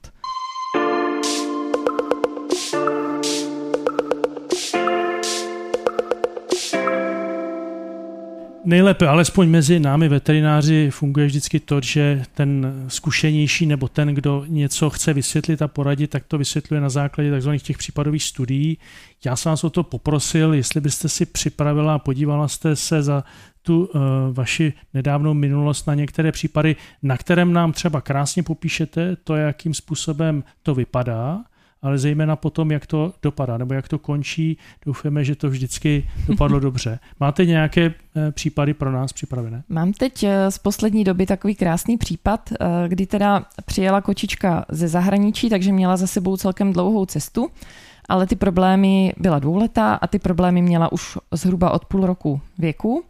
Nejlépe, 8.68 9.08
alespoň 9.08 9.50
mezi 9.50 9.80
námi 9.80 10.10
veterináři, 10.10 10.90
funguje 10.92 11.26
vždycky 11.26 11.60
to, 11.60 11.82
že 11.82 12.24
ten 12.34 12.74
zkušenější 12.88 13.66
nebo 13.66 13.88
ten, 13.88 14.08
kdo 14.08 14.46
něco 14.48 14.90
chce 14.90 15.14
vysvětlit 15.14 15.62
a 15.62 15.68
poradit, 15.68 16.08
tak 16.08 16.24
to 16.28 16.38
vysvětluje 16.38 16.82
na 16.82 16.90
základě 16.90 17.40
tzv. 17.40 17.50
těch 17.64 17.78
případových 17.78 18.24
studií. 18.24 18.78
Já 19.26 19.36
jsem 19.36 19.50
vás 19.50 19.64
o 19.64 19.70
to 19.70 19.84
poprosil, 19.84 20.54
jestli 20.54 20.82
byste 20.82 21.10
si 21.10 21.26
připravila 21.26 21.96
a 21.96 22.00
podívala 22.00 22.48
jste 22.48 22.76
se 22.76 23.04
za 23.04 23.24
tu 23.62 23.86
uh, 23.86 24.02
vaši 24.32 24.74
nedávnou 24.94 25.34
minulost 25.34 25.88
na 25.88 25.94
některé 25.94 26.32
případy, 26.32 26.76
na 27.04 27.18
kterém 27.18 27.54
nám 27.54 27.72
třeba 27.72 28.02
krásně 28.02 28.44
popíšete 28.44 29.16
to, 29.16 29.36
jakým 29.36 29.74
způsobem 29.74 30.44
to 30.64 30.76
vypadá, 30.76 31.40
ale 31.82 31.98
zejména 31.98 32.36
potom, 32.36 32.72
jak 32.72 32.88
to 32.88 33.14
dopadá, 33.22 33.58
nebo 33.58 33.74
jak 33.74 33.88
to 33.88 34.00
končí. 34.00 34.58
Doufáme, 34.86 35.24
že 35.24 35.36
to 35.36 35.50
vždycky 35.50 36.10
dopadlo 36.28 36.60
dobře. 36.60 37.00
Máte 37.20 37.46
nějaké 37.46 37.94
eh, 38.16 38.32
případy 38.32 38.74
pro 38.74 38.92
nás 38.92 39.14
připravené? 39.14 39.64
Mám 39.70 39.94
teď 39.94 40.24
eh, 40.24 40.52
z 40.52 40.58
poslední 40.58 41.04
doby 41.04 41.26
takový 41.26 41.56
krásný 41.56 41.98
případ, 41.98 42.52
eh, 42.52 42.66
kdy 42.88 43.06
teda 43.06 43.46
přijela 43.66 44.02
kočička 44.02 44.66
ze 44.70 44.88
zahraničí, 44.88 45.50
takže 45.50 45.72
měla 45.72 45.98
za 45.98 46.08
sebou 46.08 46.38
celkem 46.38 46.74
dlouhou 46.74 47.06
cestu, 47.06 47.50
ale 48.10 48.28
ty 48.28 48.36
problémy 48.36 49.14
byla 49.18 49.40
dvouletá 49.40 49.94
a 49.96 50.08
ty 50.08 50.20
problémy 50.20 50.62
měla 50.62 50.92
už 50.92 51.18
zhruba 51.32 51.72
od 51.72 51.86
půl 51.86 52.06
roku 52.06 52.42
věku. 52.58 53.04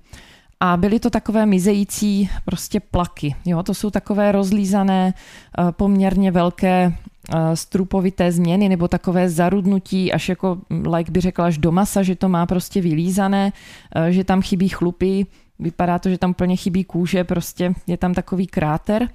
A 0.59 0.77
byly 0.77 0.99
to 0.99 1.09
takové 1.09 1.45
mizející 1.45 2.29
prostě 2.45 2.79
plaky. 2.79 3.35
Jo? 3.45 3.63
To 3.63 3.73
jsou 3.73 3.89
takové 3.89 4.31
rozlízané, 4.31 5.13
poměrně 5.71 6.31
velké 6.31 6.93
strupovité 7.53 8.31
změny 8.31 8.69
nebo 8.69 8.87
takové 8.87 9.29
zarudnutí, 9.29 10.13
až 10.13 10.29
jako 10.29 10.57
like 10.95 11.11
by 11.11 11.21
řekla 11.21 11.45
až 11.45 11.57
do 11.57 11.71
masa, 11.71 12.03
že 12.03 12.15
to 12.15 12.29
má 12.29 12.45
prostě 12.45 12.81
vylízané, 12.81 13.53
eh, 13.95 14.11
že 14.11 14.23
tam 14.23 14.41
chybí 14.41 14.69
chlupy, 14.69 15.25
vypadá 15.59 15.99
to, 15.99 16.09
že 16.09 16.17
tam 16.17 16.33
plně 16.33 16.55
chybí 16.55 16.83
kůže, 16.83 17.23
prostě 17.23 17.73
je 17.87 17.97
tam 17.97 18.13
takový 18.13 18.47
kráter 18.47 19.09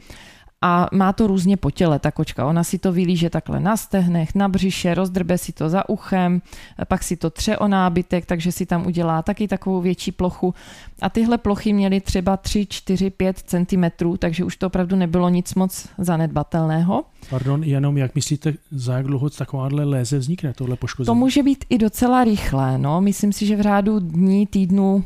a 0.63 0.89
má 0.93 1.13
to 1.13 1.27
různě 1.27 1.57
po 1.57 1.71
těle, 1.71 1.99
ta 1.99 2.11
kočka. 2.11 2.47
Ona 2.47 2.65
si 2.65 2.79
to 2.79 2.93
vylíže 2.93 3.31
takhle 3.31 3.61
na 3.61 3.77
stehnech, 3.77 4.35
na 4.35 4.49
břiše, 4.49 4.95
rozdrbe 4.95 5.39
si 5.39 5.53
to 5.53 5.69
za 5.69 5.89
uchem, 5.89 6.43
pak 6.89 7.03
si 7.03 7.17
to 7.17 7.31
tře 7.31 7.59
o 7.59 7.69
nábytek, 7.69 8.27
takže 8.27 8.53
si 8.53 8.67
tam 8.67 8.87
udělá 8.87 9.23
taky 9.23 9.49
takovou 9.49 9.81
větší 9.81 10.13
plochu. 10.13 10.55
A 11.03 11.09
tyhle 11.09 11.39
plochy 11.39 11.73
měly 11.73 12.01
třeba 12.01 12.37
3, 12.37 12.67
4, 12.67 13.11
5 13.11 13.39
cm, 13.39 13.85
takže 14.19 14.45
už 14.45 14.57
to 14.57 14.67
opravdu 14.67 14.97
nebylo 14.97 15.29
nic 15.29 15.55
moc 15.55 15.89
zanedbatelného. 15.99 17.05
Pardon, 17.31 17.65
jenom 17.65 17.99
jak 17.99 18.15
myslíte, 18.15 18.55
za 18.71 18.97
jak 18.97 19.07
dlouho 19.07 19.31
takováhle 19.31 19.85
léze 19.85 20.19
vznikne, 20.19 20.53
tohle 20.53 20.77
poškození? 20.77 21.07
To 21.07 21.15
může 21.15 21.43
být 21.43 21.65
i 21.71 21.79
docela 21.79 22.25
rychlé, 22.25 22.79
no. 22.79 23.01
Myslím 23.01 23.33
si, 23.33 23.47
že 23.47 23.57
v 23.57 23.61
řádu 23.61 24.01
dní, 24.01 24.47
týdnu 24.47 25.05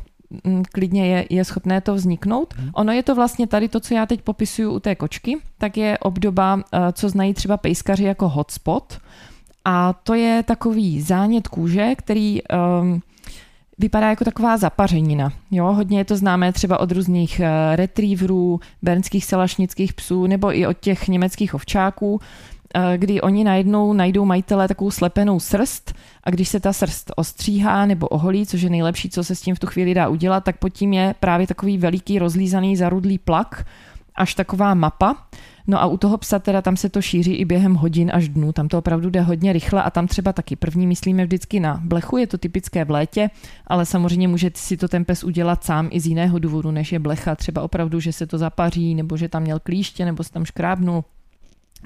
klidně 0.73 1.07
je, 1.07 1.27
je 1.31 1.45
schopné 1.45 1.81
to 1.81 1.95
vzniknout. 1.95 2.55
Hmm. 2.57 2.71
Ono 2.75 2.93
je 2.93 3.03
to 3.03 3.15
vlastně 3.15 3.47
tady 3.47 3.69
to, 3.69 3.81
co 3.81 3.95
já 3.95 4.07
teď 4.07 4.23
popisuju 4.23 4.73
u 4.73 4.81
té 4.81 4.95
kočky, 4.95 5.37
tak 5.59 5.77
je 5.77 5.99
obdoba, 5.99 6.61
eh, 6.73 6.93
co 6.93 7.09
znají 7.09 7.35
třeba 7.35 7.57
pejskaři 7.57 8.05
jako 8.05 8.29
hotspot. 8.29 8.99
A 9.65 9.93
to 9.93 10.15
je 10.15 10.43
takový 10.43 11.01
zánět 11.01 11.49
kůže, 11.49 11.95
který 11.95 12.41
um, 12.43 13.03
vypadá 13.79 14.11
jako 14.11 14.25
taková 14.25 14.57
zapařenina. 14.57 15.33
Jo, 15.51 15.73
hodně 15.73 15.99
je 15.99 16.05
to 16.05 16.17
známé 16.17 16.53
třeba 16.53 16.81
od 16.81 16.93
různých 16.93 17.41
uh, 17.41 17.77
retrieverů, 17.77 18.61
bernských 18.83 19.25
selašnických 19.25 19.95
psů 19.95 20.27
nebo 20.27 20.59
i 20.59 20.67
od 20.67 20.77
těch 20.81 21.09
německých 21.09 21.55
ovčáků, 21.55 22.21
Eh, 22.21 22.56
kdy 22.97 23.21
oni 23.21 23.45
najednou 23.45 23.93
najdou 23.93 24.25
majitele 24.25 24.69
takovou 24.69 24.91
slepenou 24.91 25.41
srst 25.41 25.95
a 26.25 26.31
když 26.31 26.49
se 26.49 26.61
ta 26.61 26.73
srst 26.73 27.13
ostříhá 27.17 27.87
nebo 27.87 28.09
oholí, 28.09 28.47
což 28.47 28.63
je 28.63 28.71
nejlepší, 28.71 29.11
co 29.11 29.25
se 29.25 29.35
s 29.35 29.41
tím 29.41 29.55
v 29.55 29.59
tu 29.59 29.67
chvíli 29.67 29.95
dá 29.95 30.09
udělat, 30.09 30.45
tak 30.45 30.59
pod 30.59 30.69
tím 30.69 30.93
je 30.93 31.15
právě 31.21 31.47
takový 31.47 31.79
veliký 31.79 32.19
rozlízaný 32.19 32.77
zarudlý 32.77 33.19
plak, 33.19 33.67
až 34.15 34.35
taková 34.35 34.75
mapa. 34.75 35.17
No 35.67 35.83
a 35.83 35.87
u 35.87 35.97
toho 35.97 36.19
psa 36.19 36.39
teda 36.39 36.63
tam 36.63 36.77
se 36.77 36.89
to 36.89 37.03
šíří 37.03 37.35
i 37.35 37.45
během 37.45 37.75
hodin 37.75 38.11
až 38.15 38.29
dnů, 38.29 38.53
tam 38.53 38.69
to 38.69 38.79
opravdu 38.79 39.11
jde 39.11 39.21
hodně 39.21 39.53
rychle 39.53 39.83
a 39.83 39.91
tam 39.91 40.07
třeba 40.07 40.33
taky 40.33 40.57
první 40.57 40.87
myslíme 40.87 41.25
vždycky 41.25 41.61
na 41.61 41.81
blechu, 41.85 42.17
je 42.17 42.27
to 42.27 42.39
typické 42.39 42.85
v 42.85 42.91
létě, 42.91 43.31
ale 43.67 43.87
samozřejmě 43.87 44.29
může 44.29 44.51
si 44.55 44.77
to 44.77 44.89
ten 44.89 45.05
pes 45.05 45.25
udělat 45.25 45.65
sám 45.65 45.89
i 45.93 46.01
z 46.01 46.07
jiného 46.07 46.39
důvodu, 46.39 46.71
než 46.71 46.93
je 46.93 46.99
blecha, 46.99 47.37
třeba 47.37 47.63
opravdu, 47.63 48.01
že 48.01 48.13
se 48.13 48.27
to 48.27 48.39
zapaří, 48.39 48.95
nebo 48.95 49.17
že 49.17 49.29
tam 49.29 49.43
měl 49.43 49.59
klíště, 49.59 50.05
nebo 50.05 50.25
se 50.25 50.33
tam 50.33 50.45
škrábnul, 50.45 51.05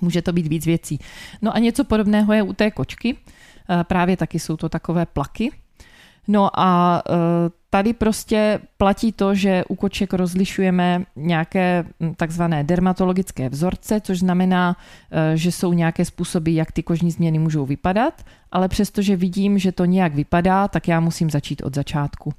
Může 0.00 0.22
to 0.22 0.32
být 0.32 0.46
víc 0.46 0.66
věcí. 0.66 0.98
No 1.42 1.54
a 1.54 1.58
něco 1.58 1.84
podobného 1.84 2.32
je 2.32 2.42
u 2.42 2.52
té 2.52 2.70
kočky. 2.70 3.16
Eh, 3.70 3.84
právě 3.84 4.16
taky 4.16 4.38
jsou 4.38 4.56
to 4.56 4.68
takové 4.68 5.06
plaky. 5.06 5.50
No 6.32 6.60
a 6.60 7.02
eh, 7.08 7.12
tady 7.70 7.92
prostě 7.92 8.60
platí 8.78 9.12
to, 9.12 9.34
že 9.34 9.64
u 9.68 9.74
koček 9.74 10.12
rozlišujeme 10.12 11.04
nějaké 11.16 11.84
hm, 12.00 12.14
takzvané 12.14 12.64
dermatologické 12.64 13.48
vzorce, 13.48 14.00
což 14.00 14.18
znamená, 14.18 14.76
eh, 15.10 15.36
že 15.36 15.52
jsou 15.52 15.72
nějaké 15.72 16.04
způsoby, 16.04 16.54
jak 16.54 16.72
ty 16.72 16.82
kožní 16.82 17.10
změny 17.10 17.38
můžou 17.38 17.66
vypadat, 17.66 18.22
ale 18.52 18.68
přestože 18.68 19.16
vidím, 19.16 19.58
že 19.58 19.72
to 19.72 19.84
nějak 19.84 20.14
vypadá, 20.14 20.68
tak 20.68 20.88
já 20.88 21.00
musím 21.00 21.30
začít 21.30 21.62
od 21.62 21.74
začátku. 21.74 22.32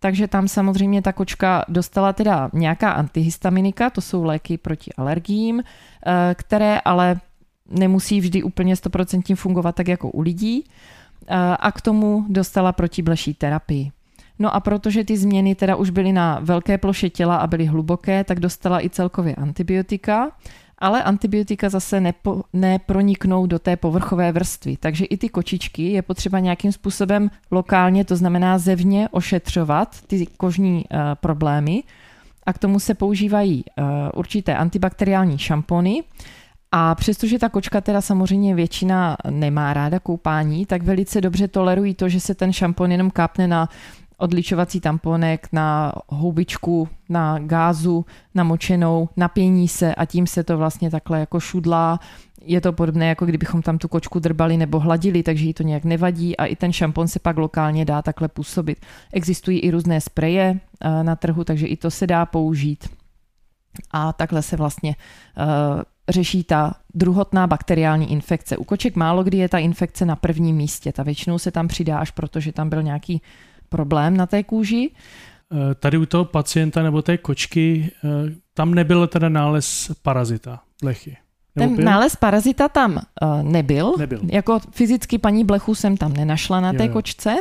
Takže 0.00 0.28
tam 0.28 0.48
samozřejmě 0.48 1.02
ta 1.02 1.12
kočka 1.12 1.64
dostala 1.68 2.12
teda 2.12 2.50
nějaká 2.52 2.90
antihistaminika, 2.90 3.90
to 3.90 4.00
jsou 4.00 4.24
léky 4.24 4.58
proti 4.58 4.92
alergiím, 4.92 5.62
eh, 5.62 6.34
které 6.34 6.80
ale 6.84 7.20
nemusí 7.70 8.20
vždy 8.20 8.42
úplně 8.42 8.76
100% 8.76 9.36
fungovat 9.36 9.74
tak 9.74 9.88
jako 9.88 10.10
u 10.10 10.20
lidí 10.20 10.64
a 11.60 11.72
k 11.72 11.80
tomu 11.80 12.24
dostala 12.28 12.72
protibleší 12.72 13.34
terapii. 13.34 13.90
No 14.38 14.54
a 14.54 14.60
protože 14.60 15.04
ty 15.04 15.16
změny 15.16 15.54
teda 15.54 15.76
už 15.76 15.90
byly 15.90 16.12
na 16.12 16.38
velké 16.42 16.78
ploše 16.78 17.10
těla 17.10 17.36
a 17.36 17.46
byly 17.46 17.66
hluboké, 17.66 18.24
tak 18.24 18.40
dostala 18.40 18.84
i 18.84 18.90
celkově 18.90 19.34
antibiotika 19.34 20.30
ale 20.78 21.02
antibiotika 21.02 21.68
zase 21.68 22.00
nepo, 22.00 22.42
neproniknou 22.52 23.46
do 23.46 23.58
té 23.58 23.76
povrchové 23.76 24.32
vrstvy. 24.32 24.76
Takže 24.76 25.04
i 25.04 25.16
ty 25.16 25.28
kočičky 25.28 25.82
je 25.82 26.02
potřeba 26.02 26.38
nějakým 26.38 26.72
způsobem 26.72 27.30
lokálně, 27.50 28.04
to 28.04 28.16
znamená 28.16 28.58
zevně, 28.58 29.08
ošetřovat 29.10 30.02
ty 30.06 30.26
kožní 30.26 30.74
uh, 30.76 31.00
problémy. 31.14 31.82
A 32.46 32.52
k 32.52 32.58
tomu 32.58 32.80
se 32.80 32.94
používají 32.94 33.64
uh, 33.64 33.84
určité 34.14 34.56
antibakteriální 34.56 35.38
šampony. 35.38 36.02
A 36.72 36.94
přestože 36.94 37.38
ta 37.38 37.48
kočka 37.48 37.80
teda 37.80 38.00
samozřejmě 38.00 38.54
většina 38.54 39.16
nemá 39.30 39.74
ráda 39.74 39.98
koupání, 39.98 40.66
tak 40.66 40.82
velice 40.82 41.20
dobře 41.20 41.48
tolerují 41.48 41.94
to, 41.94 42.08
že 42.08 42.20
se 42.20 42.34
ten 42.34 42.52
šampon 42.52 42.92
jenom 42.92 43.10
kápne 43.10 43.48
na 43.48 43.68
odličovací 44.18 44.80
tamponek, 44.80 45.48
na 45.52 45.92
houbičku, 46.08 46.88
na 47.08 47.38
gázu, 47.38 48.06
namočenou, 48.34 49.08
napění 49.16 49.68
se 49.68 49.94
a 49.94 50.04
tím 50.04 50.26
se 50.26 50.44
to 50.44 50.58
vlastně 50.58 50.90
takhle 50.90 51.20
jako 51.20 51.40
šudlá. 51.40 52.00
Je 52.42 52.60
to 52.60 52.72
podobné, 52.72 53.08
jako 53.08 53.26
kdybychom 53.26 53.62
tam 53.62 53.78
tu 53.78 53.88
kočku 53.88 54.18
drbali 54.18 54.56
nebo 54.56 54.80
hladili, 54.80 55.22
takže 55.22 55.44
jí 55.44 55.54
to 55.54 55.62
nějak 55.62 55.84
nevadí 55.84 56.36
a 56.36 56.44
i 56.44 56.56
ten 56.56 56.72
šampon 56.72 57.08
se 57.08 57.18
pak 57.18 57.36
lokálně 57.36 57.84
dá 57.84 58.02
takhle 58.02 58.28
působit. 58.28 58.86
Existují 59.12 59.58
i 59.58 59.70
různé 59.70 60.00
spreje 60.00 60.60
eh, 60.80 61.04
na 61.04 61.16
trhu, 61.16 61.44
takže 61.44 61.66
i 61.66 61.76
to 61.76 61.90
se 61.90 62.06
dá 62.06 62.26
použít. 62.26 62.88
A 63.90 64.12
takhle 64.12 64.42
se 64.42 64.56
vlastně 64.56 64.96
uh, 65.38 65.82
řeší 66.08 66.44
ta 66.44 66.74
druhotná 66.94 67.46
bakteriální 67.46 68.12
infekce. 68.12 68.56
U 68.56 68.64
koček 68.64 68.96
málo 68.96 69.24
kdy 69.24 69.38
je 69.38 69.48
ta 69.48 69.58
infekce 69.58 70.04
na 70.04 70.16
prvním 70.16 70.56
místě. 70.56 70.92
Ta 70.92 71.02
většinou 71.02 71.38
se 71.38 71.50
tam 71.50 71.68
přidá 71.68 71.98
až 71.98 72.10
proto, 72.10 72.40
že 72.40 72.52
tam 72.52 72.68
byl 72.68 72.82
nějaký 72.82 73.22
problém 73.68 74.16
na 74.16 74.26
té 74.26 74.42
kůži. 74.42 74.90
Eh, 75.52 75.74
tady 75.74 75.98
u 75.98 76.06
toho 76.06 76.24
pacienta 76.24 76.82
nebo 76.82 77.02
té 77.02 77.18
kočky, 77.18 77.90
eh, 78.04 78.08
tam 78.54 78.74
nebyl 78.74 79.06
teda 79.06 79.28
nález 79.28 79.92
parazita, 80.02 80.60
blechy. 80.82 81.16
Ten 81.58 81.76
byl? 81.76 81.84
nález 81.84 82.16
parazita 82.16 82.68
tam 82.68 82.92
uh, 83.22 83.42
nebyl. 83.42 83.94
nebyl. 83.98 84.20
Jako 84.32 84.60
fyzicky 84.70 85.18
paní 85.18 85.44
blechu 85.44 85.74
jsem 85.74 85.96
tam 85.96 86.12
nenašla 86.12 86.60
na 86.60 86.72
té 86.72 86.82
jo, 86.82 86.88
jo. 86.88 86.92
kočce, 86.92 87.36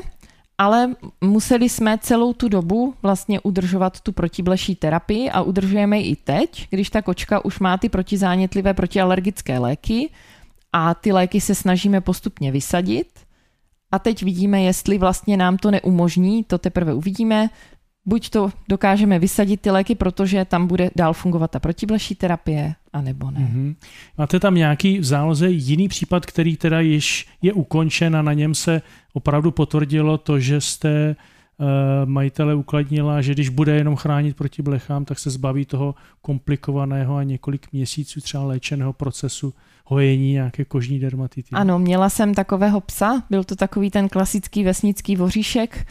ale 0.58 0.96
museli 1.22 1.70
jsme 1.70 1.98
celou 1.98 2.34
tu 2.34 2.50
dobu 2.50 2.94
vlastně 3.02 3.40
udržovat 3.40 4.02
tu 4.02 4.12
protibleší 4.12 4.76
terapii 4.76 5.30
a 5.30 5.42
udržujeme 5.42 6.00
ji 6.00 6.12
i 6.12 6.16
teď, 6.16 6.68
když 6.70 6.90
ta 6.90 7.02
kočka 7.02 7.46
už 7.46 7.60
má 7.60 7.78
ty 7.78 7.90
protizánětlivé 7.90 8.74
protialergické 8.74 9.60
léky 9.60 10.10
a 10.74 10.94
ty 10.94 11.12
léky 11.12 11.42
se 11.42 11.56
snažíme 11.56 12.02
postupně 12.02 12.52
vysadit 12.52 13.08
a 13.92 14.00
teď 14.00 14.24
vidíme, 14.24 14.62
jestli 14.62 14.98
vlastně 14.98 15.38
nám 15.38 15.58
to 15.58 15.72
neumožní, 15.72 16.44
to 16.44 16.58
teprve 16.58 16.94
uvidíme. 16.94 17.50
Buď 18.08 18.30
to 18.30 18.50
dokážeme 18.70 19.20
vysadit 19.20 19.62
ty 19.62 19.72
léky, 19.72 19.96
protože 19.96 20.46
tam 20.46 20.68
bude 20.68 20.90
dál 20.96 21.14
fungovat 21.14 21.52
ta 21.52 21.60
protibleší 21.60 22.16
terapie, 22.16 22.76
anebo 22.94 23.32
ne. 23.32 23.40
Mm-hmm. 23.40 23.76
Máte 24.18 24.40
tam 24.40 24.56
nějaký 24.56 25.00
v 25.00 25.04
záloze 25.04 25.50
jiný 25.50 25.88
případ, 25.88 26.26
který 26.26 26.58
teda 26.58 26.80
již 26.80 27.28
je 27.42 27.54
ukončen 27.54 28.16
a 28.16 28.22
na 28.22 28.34
něm 28.34 28.56
se 28.56 28.82
opravdu 29.14 29.52
potvrdilo 29.52 30.18
to, 30.18 30.40
že 30.40 30.62
jste 30.62 31.16
uh, 31.58 31.66
majitele 32.10 32.56
ukladnila, 32.56 33.22
že 33.22 33.34
když 33.34 33.50
bude 33.50 33.76
jenom 33.76 33.96
chránit 33.96 34.38
proti 34.38 34.62
blechám, 34.62 35.06
tak 35.06 35.20
se 35.20 35.30
zbaví 35.30 35.66
toho 35.66 35.96
komplikovaného 36.22 37.16
a 37.16 37.24
několik 37.24 37.68
měsíců 37.74 38.22
třeba 38.22 38.44
léčeného 38.44 38.94
procesu 38.94 39.54
hojení 39.86 40.32
nějaké 40.32 40.66
kožní 40.66 41.00
dermatity. 41.00 41.50
Ano, 41.54 41.80
měla 41.80 42.10
jsem 42.10 42.34
takového 42.34 42.82
psa, 42.82 43.24
byl 43.30 43.44
to 43.44 43.56
takový 43.56 43.92
ten 43.92 44.10
klasický 44.10 44.64
vesnický 44.64 45.16
voříšek 45.16 45.88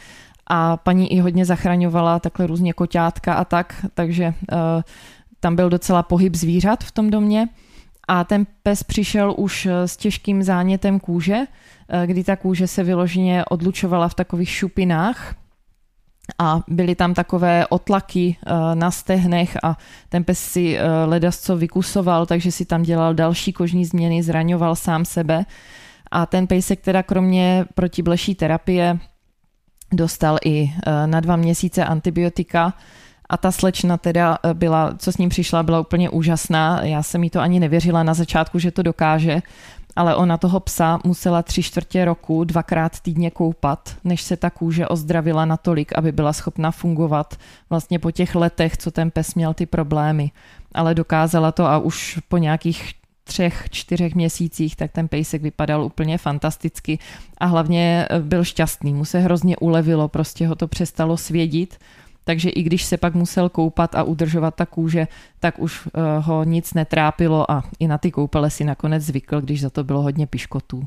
a 0.46 0.76
paní 0.76 1.12
i 1.12 1.20
hodně 1.20 1.44
zachraňovala 1.44 2.18
takhle 2.18 2.46
různě 2.46 2.72
koťátka 2.72 3.34
a 3.34 3.44
tak, 3.44 3.86
takže 3.94 4.34
uh, 4.52 4.58
tam 5.40 5.56
byl 5.56 5.70
docela 5.70 6.02
pohyb 6.02 6.34
zvířat 6.34 6.84
v 6.84 6.92
tom 6.92 7.10
domě. 7.10 7.48
A 8.08 8.24
ten 8.24 8.46
pes 8.62 8.82
přišel 8.82 9.34
už 9.36 9.66
eh, 9.66 9.88
s 9.88 9.96
těžkým 9.96 10.42
zánětem 10.42 11.00
kůže, 11.00 11.36
eh, 11.88 12.06
kdy 12.06 12.24
ta 12.24 12.36
kůže 12.36 12.66
se 12.66 12.84
vyloženě 12.84 13.44
odlučovala 13.44 14.08
v 14.08 14.14
takových 14.14 14.50
šupinách, 14.50 15.34
a 16.38 16.60
byly 16.68 16.94
tam 16.94 17.14
takové 17.14 17.66
otlaky 17.66 18.36
eh, 18.46 18.74
na 18.74 18.90
stehnech 18.90 19.56
a 19.62 19.78
ten 20.08 20.24
pes 20.24 20.38
si 20.38 20.78
eh, 20.78 21.04
ledasco 21.04 21.56
vykusoval, 21.56 22.26
takže 22.26 22.52
si 22.52 22.64
tam 22.64 22.82
dělal 22.82 23.14
další 23.14 23.52
kožní 23.52 23.84
změny, 23.84 24.22
zraňoval 24.22 24.76
sám 24.76 25.04
sebe. 25.04 25.44
A 26.10 26.26
ten 26.26 26.46
pejsek 26.46 26.80
teda 26.80 27.02
kromě 27.02 27.64
protibleší 27.74 28.34
terapie 28.34 28.98
dostal 29.92 30.38
i 30.44 30.72
eh, 30.86 31.06
na 31.06 31.20
dva 31.20 31.36
měsíce 31.36 31.84
antibiotika 31.84 32.74
a 33.28 33.36
ta 33.36 33.52
slečna 33.52 33.96
teda 33.96 34.38
byla, 34.52 34.94
co 34.98 35.12
s 35.12 35.18
ním 35.18 35.28
přišla, 35.28 35.62
byla 35.62 35.80
úplně 35.80 36.10
úžasná. 36.10 36.84
Já 36.84 37.02
jsem 37.02 37.24
jí 37.24 37.30
to 37.30 37.40
ani 37.40 37.60
nevěřila 37.60 38.02
na 38.02 38.14
začátku, 38.14 38.58
že 38.58 38.70
to 38.70 38.82
dokáže 38.82 39.42
ale 39.96 40.16
ona 40.16 40.36
toho 40.36 40.60
psa 40.60 40.98
musela 41.04 41.42
tři 41.42 41.62
čtvrtě 41.62 42.04
roku 42.04 42.44
dvakrát 42.44 43.00
týdně 43.00 43.30
koupat, 43.30 43.96
než 44.04 44.22
se 44.22 44.36
ta 44.36 44.50
kůže 44.50 44.88
ozdravila 44.88 45.44
natolik, 45.44 45.98
aby 45.98 46.12
byla 46.12 46.32
schopna 46.32 46.70
fungovat 46.70 47.34
vlastně 47.70 47.98
po 47.98 48.10
těch 48.10 48.34
letech, 48.34 48.76
co 48.76 48.90
ten 48.90 49.10
pes 49.10 49.34
měl 49.34 49.54
ty 49.54 49.66
problémy. 49.66 50.30
Ale 50.74 50.94
dokázala 50.94 51.52
to 51.52 51.66
a 51.66 51.78
už 51.78 52.18
po 52.28 52.38
nějakých 52.38 52.92
třech, 53.26 53.68
čtyřech 53.70 54.14
měsících, 54.14 54.76
tak 54.76 54.92
ten 54.92 55.08
pejsek 55.08 55.42
vypadal 55.42 55.84
úplně 55.84 56.18
fantasticky 56.18 56.98
a 57.38 57.46
hlavně 57.46 58.08
byl 58.20 58.44
šťastný. 58.44 58.94
Mu 58.94 59.04
se 59.04 59.18
hrozně 59.18 59.56
ulevilo, 59.56 60.08
prostě 60.08 60.46
ho 60.46 60.54
to 60.54 60.68
přestalo 60.68 61.16
svědit 61.16 61.78
takže 62.26 62.50
i 62.50 62.62
když 62.62 62.84
se 62.84 62.96
pak 62.96 63.14
musel 63.14 63.48
koupat 63.48 63.94
a 63.94 64.02
udržovat 64.02 64.54
ta 64.54 64.66
kůže, 64.66 65.06
tak 65.38 65.58
už 65.58 65.86
eh, 65.86 66.00
ho 66.20 66.44
nic 66.44 66.74
netrápilo 66.74 67.50
a 67.50 67.62
i 67.78 67.86
na 67.88 67.98
ty 67.98 68.10
koupele 68.10 68.50
si 68.50 68.64
nakonec 68.64 69.02
zvykl, 69.02 69.40
když 69.40 69.60
za 69.60 69.70
to 69.70 69.84
bylo 69.84 70.02
hodně 70.02 70.26
piškotů. 70.26 70.86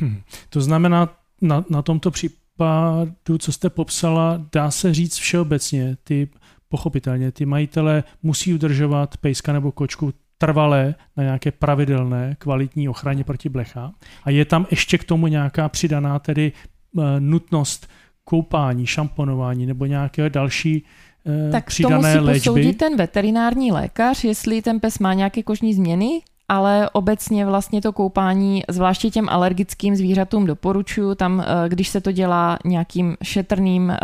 Hm. 0.00 0.20
To 0.48 0.60
znamená, 0.60 1.08
na, 1.40 1.64
na 1.70 1.82
tomto 1.82 2.10
případu, 2.10 3.38
co 3.38 3.52
jste 3.52 3.70
popsala, 3.70 4.46
dá 4.52 4.70
se 4.70 4.94
říct 4.94 5.16
všeobecně, 5.16 5.96
ty 6.04 6.28
pochopitelně, 6.68 7.32
ty 7.32 7.46
majitele 7.46 8.04
musí 8.22 8.54
udržovat 8.54 9.16
pejska 9.16 9.52
nebo 9.52 9.72
kočku 9.72 10.12
trvalé 10.40 10.94
na 11.16 11.22
nějaké 11.22 11.50
pravidelné 11.50 12.36
kvalitní 12.38 12.88
ochraně 12.88 13.24
proti 13.24 13.48
blecha. 13.48 13.92
A 14.24 14.30
je 14.30 14.44
tam 14.44 14.66
ještě 14.70 14.98
k 14.98 15.04
tomu 15.04 15.26
nějaká 15.26 15.68
přidaná 15.68 16.18
tedy 16.18 16.52
uh, 16.92 17.04
nutnost 17.18 17.86
koupání, 18.24 18.86
šamponování 18.86 19.66
nebo 19.66 19.86
nějaké 19.86 20.30
další 20.30 20.84
eh, 21.26 21.50
tak 21.50 21.66
přidané 21.66 22.14
to 22.14 22.18
musí 22.18 22.26
léčby. 22.26 22.40
posoudit 22.40 22.78
ten 22.78 22.96
veterinární 22.96 23.72
lékař, 23.72 24.24
jestli 24.24 24.62
ten 24.62 24.80
pes 24.80 24.98
má 24.98 25.14
nějaké 25.14 25.42
kožní 25.42 25.74
změny, 25.74 26.22
ale 26.48 26.90
obecně 26.90 27.46
vlastně 27.46 27.80
to 27.80 27.92
koupání, 27.92 28.62
zvláště 28.68 29.10
těm 29.10 29.28
alergickým 29.28 29.96
zvířatům 29.96 30.46
doporučuju, 30.46 31.14
tam, 31.14 31.40
eh, 31.40 31.68
když 31.68 31.88
se 31.88 32.00
to 32.00 32.12
dělá 32.12 32.58
nějakým 32.64 33.16
šetrným 33.22 33.90
eh, 33.90 33.96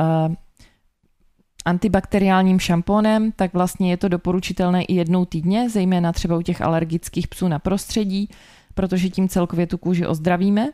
antibakteriálním 1.67 2.59
šampónem, 2.61 3.33
tak 3.33 3.55
vlastně 3.55 3.91
je 3.91 3.97
to 3.97 4.09
doporučitelné 4.09 4.85
i 4.85 4.95
jednou 4.95 5.25
týdně, 5.25 5.71
zejména 5.71 6.13
třeba 6.13 6.37
u 6.37 6.43
těch 6.43 6.63
alergických 6.63 7.29
psů 7.29 7.49
na 7.49 7.59
prostředí, 7.59 8.29
protože 8.75 9.09
tím 9.09 9.29
celkově 9.29 9.67
tu 9.67 9.79
kůži 9.79 10.07
ozdravíme. 10.07 10.69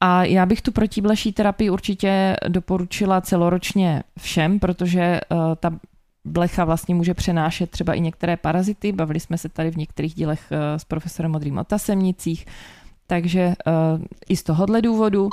A 0.00 0.24
já 0.24 0.46
bych 0.46 0.62
tu 0.62 0.72
protibleší 0.72 1.32
terapii 1.32 1.70
určitě 1.70 2.36
doporučila 2.48 3.20
celoročně 3.20 4.02
všem, 4.18 4.58
protože 4.58 5.20
uh, 5.30 5.38
ta 5.56 5.78
blecha 6.24 6.64
vlastně 6.64 6.94
může 6.94 7.14
přenášet 7.14 7.70
třeba 7.70 7.94
i 7.94 8.00
některé 8.00 8.36
parazity. 8.36 8.92
Bavili 8.92 9.20
jsme 9.20 9.38
se 9.38 9.48
tady 9.48 9.70
v 9.70 9.76
některých 9.76 10.14
dílech 10.14 10.52
uh, 10.52 10.58
s 10.76 10.84
profesorem 10.84 11.32
Modrým 11.32 11.58
o 11.58 11.64
tasemnicích, 11.64 12.46
takže 13.06 13.46
uh, 13.46 14.04
i 14.28 14.36
z 14.36 14.42
tohohle 14.42 14.82
důvodu. 14.82 15.28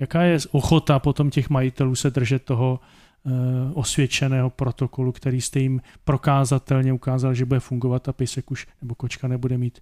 Jaká 0.00 0.22
je 0.22 0.38
ochota 0.50 0.98
potom 0.98 1.30
těch 1.30 1.50
majitelů 1.50 1.94
se 1.94 2.10
držet 2.10 2.44
toho 2.44 2.80
Eh, 3.26 3.72
osvědčeného 3.74 4.50
protokolu, 4.50 5.12
který 5.12 5.40
jste 5.40 5.60
jim 5.60 5.80
prokázatelně 6.04 6.92
ukázal, 6.92 7.34
že 7.34 7.44
bude 7.44 7.60
fungovat 7.60 8.08
a 8.08 8.12
pejsek 8.12 8.50
už 8.50 8.66
nebo 8.82 8.94
kočka 8.94 9.28
nebude 9.28 9.58
mít 9.58 9.78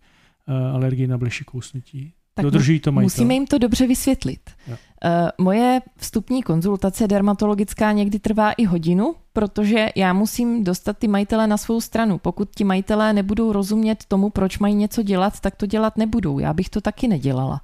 eh, 0.48 0.52
alergii 0.72 1.06
na 1.06 1.18
bleší 1.18 1.44
kousnutí. 1.44 2.12
Tak 2.34 2.42
Dodržují 2.42 2.80
to 2.80 2.92
majitel. 2.92 3.04
Musíme 3.04 3.34
jim 3.34 3.46
to 3.46 3.58
dobře 3.58 3.86
vysvětlit. 3.86 4.40
Ja. 4.66 4.76
Uh, 5.04 5.44
moje 5.44 5.80
vstupní 5.96 6.42
konzultace 6.42 7.08
dermatologická 7.08 7.92
někdy 7.92 8.18
trvá 8.18 8.52
i 8.52 8.64
hodinu, 8.64 9.14
protože 9.32 9.88
já 9.96 10.12
musím 10.12 10.64
dostat 10.64 10.98
ty 10.98 11.08
majitele 11.08 11.46
na 11.46 11.56
svou 11.56 11.80
stranu. 11.80 12.18
Pokud 12.18 12.50
ti 12.56 12.64
majitelé 12.64 13.12
nebudou 13.12 13.52
rozumět 13.52 14.04
tomu, 14.08 14.30
proč 14.30 14.58
mají 14.58 14.74
něco 14.74 15.02
dělat, 15.02 15.40
tak 15.40 15.56
to 15.56 15.66
dělat 15.66 15.96
nebudou. 15.96 16.38
Já 16.38 16.52
bych 16.52 16.68
to 16.68 16.80
taky 16.80 17.08
nedělala. 17.08 17.60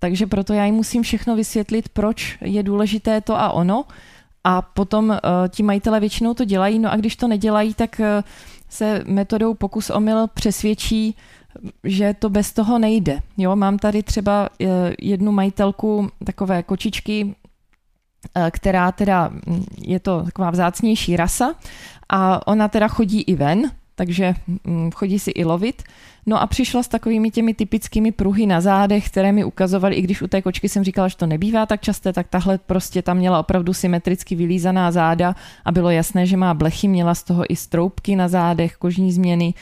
Takže 0.00 0.26
proto 0.26 0.52
já 0.52 0.64
jim 0.64 0.74
musím 0.74 1.02
všechno 1.02 1.36
vysvětlit, 1.36 1.88
proč 1.88 2.38
je 2.40 2.62
důležité 2.62 3.20
to 3.20 3.40
a 3.40 3.50
ono. 3.50 3.84
A 4.44 4.62
potom 4.62 5.08
uh, 5.08 5.16
ti 5.48 5.62
majitele 5.62 6.00
většinou 6.00 6.34
to 6.34 6.44
dělají, 6.44 6.78
no 6.78 6.92
a 6.92 6.96
když 6.96 7.16
to 7.16 7.28
nedělají, 7.28 7.74
tak 7.74 8.00
uh, 8.00 8.06
se 8.68 9.04
metodou 9.06 9.54
pokus 9.54 9.90
omyl 9.90 10.26
přesvědčí, 10.26 11.16
že 11.84 12.14
to 12.18 12.30
bez 12.30 12.52
toho 12.52 12.78
nejde. 12.78 13.18
Jo, 13.36 13.56
mám 13.56 13.78
tady 13.78 14.02
třeba 14.02 14.48
uh, 14.50 14.68
jednu 15.00 15.32
majitelku 15.32 16.08
takové 16.24 16.62
kočičky, 16.62 17.34
která 18.50 18.92
teda 18.92 19.28
mm, 19.28 19.64
je 19.78 20.00
to 20.00 20.22
taková 20.22 20.50
vzácnější 20.50 21.16
rasa 21.16 21.54
a 22.08 22.46
ona 22.46 22.68
teda 22.68 22.88
chodí 22.88 23.22
i 23.22 23.34
ven, 23.34 23.70
takže 24.00 24.34
mm, 24.64 24.90
chodí 24.90 25.18
si 25.18 25.30
i 25.30 25.44
lovit. 25.44 25.82
No 26.26 26.42
a 26.42 26.46
přišla 26.46 26.82
s 26.82 26.88
takovými 26.88 27.30
těmi 27.30 27.54
typickými 27.54 28.12
pruhy 28.12 28.46
na 28.46 28.60
zádech, 28.60 29.10
které 29.10 29.32
mi 29.32 29.44
ukazovaly, 29.44 29.94
i 29.94 30.02
když 30.02 30.22
u 30.22 30.26
té 30.26 30.42
kočky 30.42 30.68
jsem 30.68 30.84
říkala, 30.84 31.08
že 31.08 31.16
to 31.16 31.26
nebývá 31.26 31.66
tak 31.66 31.80
časté, 31.80 32.12
tak 32.12 32.28
tahle 32.28 32.58
prostě 32.58 33.02
tam 33.02 33.16
měla 33.16 33.40
opravdu 33.40 33.74
symetricky 33.74 34.34
vylízaná 34.34 34.92
záda 34.92 35.36
a 35.64 35.72
bylo 35.72 35.90
jasné, 35.90 36.26
že 36.26 36.36
má 36.36 36.54
blechy, 36.54 36.88
měla 36.88 37.14
z 37.14 37.22
toho 37.22 37.52
i 37.52 37.56
stroupky 37.56 38.16
na 38.16 38.28
zádech, 38.28 38.76
kožní 38.76 39.12
změny. 39.12 39.54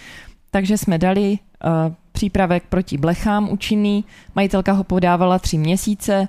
Takže 0.50 0.78
jsme 0.78 0.98
dali 0.98 1.30
uh, 1.30 1.94
přípravek 2.12 2.62
proti 2.68 2.98
blechám 2.98 3.50
účinný, 3.50 4.04
majitelka 4.34 4.72
ho 4.72 4.84
podávala 4.84 5.38
tři 5.38 5.58
měsíce, 5.58 6.28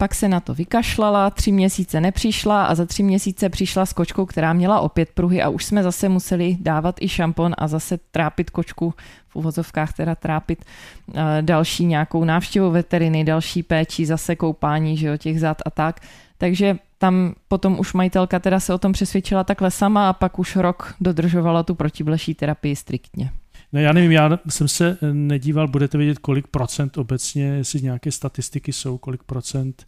pak 0.00 0.14
se 0.14 0.28
na 0.28 0.40
to 0.40 0.54
vykašlala, 0.54 1.30
tři 1.30 1.52
měsíce 1.52 2.00
nepřišla 2.00 2.64
a 2.64 2.74
za 2.74 2.86
tři 2.86 3.02
měsíce 3.02 3.48
přišla 3.48 3.86
s 3.86 3.92
kočkou, 3.92 4.26
která 4.26 4.52
měla 4.52 4.80
opět 4.80 5.08
pruhy 5.14 5.42
a 5.42 5.48
už 5.48 5.64
jsme 5.64 5.82
zase 5.82 6.08
museli 6.08 6.56
dávat 6.60 6.96
i 7.00 7.08
šampon 7.08 7.54
a 7.58 7.68
zase 7.68 7.98
trápit 8.10 8.50
kočku 8.50 8.94
v 9.28 9.36
uvozovkách 9.36 9.92
teda 9.92 10.14
trápit 10.14 10.64
uh, 11.08 11.14
další 11.40 11.84
nějakou 11.84 12.24
návštěvu 12.24 12.70
veteriny, 12.70 13.24
další 13.24 13.62
péči, 13.62 14.06
zase 14.06 14.36
koupání 14.36 14.96
že 14.96 15.06
jo, 15.06 15.16
těch 15.16 15.40
zad 15.40 15.56
a 15.66 15.70
tak. 15.70 16.00
Takže 16.38 16.78
tam 16.98 17.34
potom 17.48 17.80
už 17.80 17.92
majitelka 17.92 18.38
teda 18.38 18.60
se 18.60 18.74
o 18.74 18.78
tom 18.78 18.92
přesvědčila 18.92 19.44
takhle 19.44 19.70
sama 19.70 20.08
a 20.08 20.12
pak 20.12 20.38
už 20.38 20.56
rok 20.56 20.94
dodržovala 21.00 21.62
tu 21.62 21.74
protibleší 21.74 22.34
terapii 22.34 22.76
striktně. 22.76 23.30
No 23.72 23.80
já 23.80 23.92
nevím, 23.92 24.12
já 24.12 24.38
jsem 24.48 24.68
se 24.68 24.98
nedíval, 25.12 25.68
budete 25.68 25.98
vědět, 25.98 26.18
kolik 26.18 26.46
procent 26.46 26.98
obecně, 26.98 27.44
jestli 27.44 27.82
nějaké 27.82 28.12
statistiky 28.12 28.72
jsou, 28.72 28.98
kolik 28.98 29.22
procent 29.22 29.86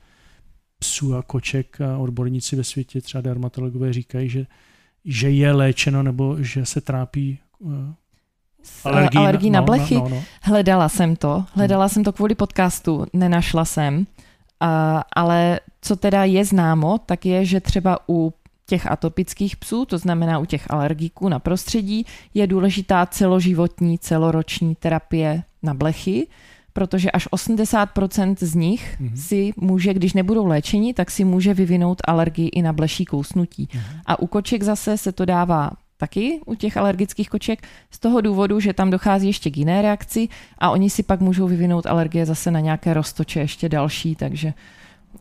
psů 0.78 1.16
a 1.16 1.22
koček 1.22 1.80
a 1.80 1.98
odborníci 1.98 2.56
ve 2.56 2.64
světě, 2.64 3.00
třeba 3.00 3.22
dermatologové 3.22 3.92
říkají, 3.92 4.28
že, 4.28 4.46
že 5.04 5.30
je 5.30 5.52
léčeno 5.52 6.02
nebo 6.02 6.36
že 6.42 6.66
se 6.66 6.80
trápí 6.80 7.38
eh, 7.66 7.94
alergii, 8.84 9.18
alergii 9.18 9.50
na, 9.50 9.60
na 9.60 9.66
blechy. 9.66 9.94
No, 9.94 10.00
no, 10.00 10.08
no. 10.08 10.22
Hledala 10.42 10.88
jsem 10.88 11.16
to, 11.16 11.44
hledala 11.52 11.84
hmm. 11.84 11.88
jsem 11.88 12.04
to 12.04 12.12
kvůli 12.12 12.34
podcastu, 12.34 13.06
nenašla 13.12 13.64
jsem, 13.64 13.98
uh, 13.98 14.06
ale 15.16 15.60
co 15.80 15.96
teda 15.96 16.24
je 16.24 16.44
známo, 16.44 16.98
tak 16.98 17.26
je, 17.26 17.44
že 17.44 17.60
třeba 17.60 17.98
u 18.08 18.34
těch 18.72 18.90
atopických 18.90 19.56
psů, 19.56 19.84
to 19.84 19.98
znamená 19.98 20.38
u 20.38 20.44
těch 20.44 20.70
alergiků 20.70 21.28
na 21.28 21.38
prostředí, 21.38 22.06
je 22.34 22.46
důležitá 22.46 23.06
celoživotní, 23.06 23.98
celoroční 23.98 24.74
terapie 24.74 25.42
na 25.62 25.74
blechy, 25.74 26.26
protože 26.72 27.10
až 27.10 27.28
80% 27.28 28.36
z 28.40 28.54
nich 28.54 28.96
mm-hmm. 29.00 29.14
si 29.14 29.52
může, 29.56 29.94
když 29.94 30.12
nebudou 30.12 30.46
léčení, 30.46 30.94
tak 30.94 31.10
si 31.10 31.24
může 31.24 31.54
vyvinout 31.54 31.98
alergii 32.04 32.48
i 32.48 32.62
na 32.62 32.72
bleší 32.72 33.04
kousnutí. 33.04 33.68
Mm-hmm. 33.68 34.00
A 34.06 34.18
u 34.18 34.26
koček 34.26 34.62
zase 34.62 34.98
se 34.98 35.12
to 35.12 35.24
dává 35.24 35.70
taky 35.96 36.40
u 36.46 36.54
těch 36.54 36.76
alergických 36.76 37.28
koček 37.28 37.66
z 37.90 37.98
toho 37.98 38.20
důvodu, 38.20 38.60
že 38.60 38.72
tam 38.72 38.90
dochází 38.90 39.26
ještě 39.26 39.50
k 39.50 39.56
jiné 39.56 39.82
reakci 39.82 40.28
a 40.58 40.70
oni 40.70 40.90
si 40.90 41.02
pak 41.02 41.20
můžou 41.20 41.48
vyvinout 41.48 41.86
alergie 41.86 42.26
zase 42.26 42.50
na 42.50 42.60
nějaké 42.60 42.94
roztoče 42.94 43.40
ještě 43.40 43.68
další, 43.68 44.16
takže 44.16 44.54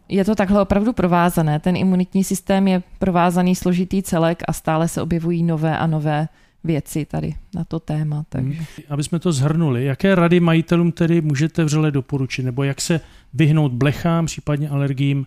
je 0.09 0.25
to 0.25 0.35
takhle 0.35 0.61
opravdu 0.61 0.93
provázané. 0.93 1.59
Ten 1.59 1.75
imunitní 1.75 2.23
systém 2.23 2.67
je 2.67 2.83
provázaný 2.99 3.55
složitý 3.55 4.03
celek 4.03 4.43
a 4.47 4.53
stále 4.53 4.87
se 4.87 5.01
objevují 5.01 5.43
nové 5.43 5.77
a 5.77 5.87
nové 5.87 6.27
věci 6.63 7.05
tady 7.05 7.35
na 7.55 7.63
to 7.63 7.79
téma. 7.79 8.25
Takže. 8.29 8.57
Hmm. 8.57 8.65
Aby 8.89 9.03
jsme 9.03 9.19
to 9.19 9.31
zhrnuli, 9.31 9.85
jaké 9.85 10.15
rady 10.15 10.39
majitelům 10.39 10.91
tedy 10.91 11.21
můžete 11.21 11.63
vřele 11.63 11.91
doporučit, 11.91 12.43
nebo 12.43 12.63
jak 12.63 12.81
se 12.81 13.01
vyhnout 13.33 13.71
blechám, 13.71 14.25
případně 14.25 14.69
alergím 14.69 15.25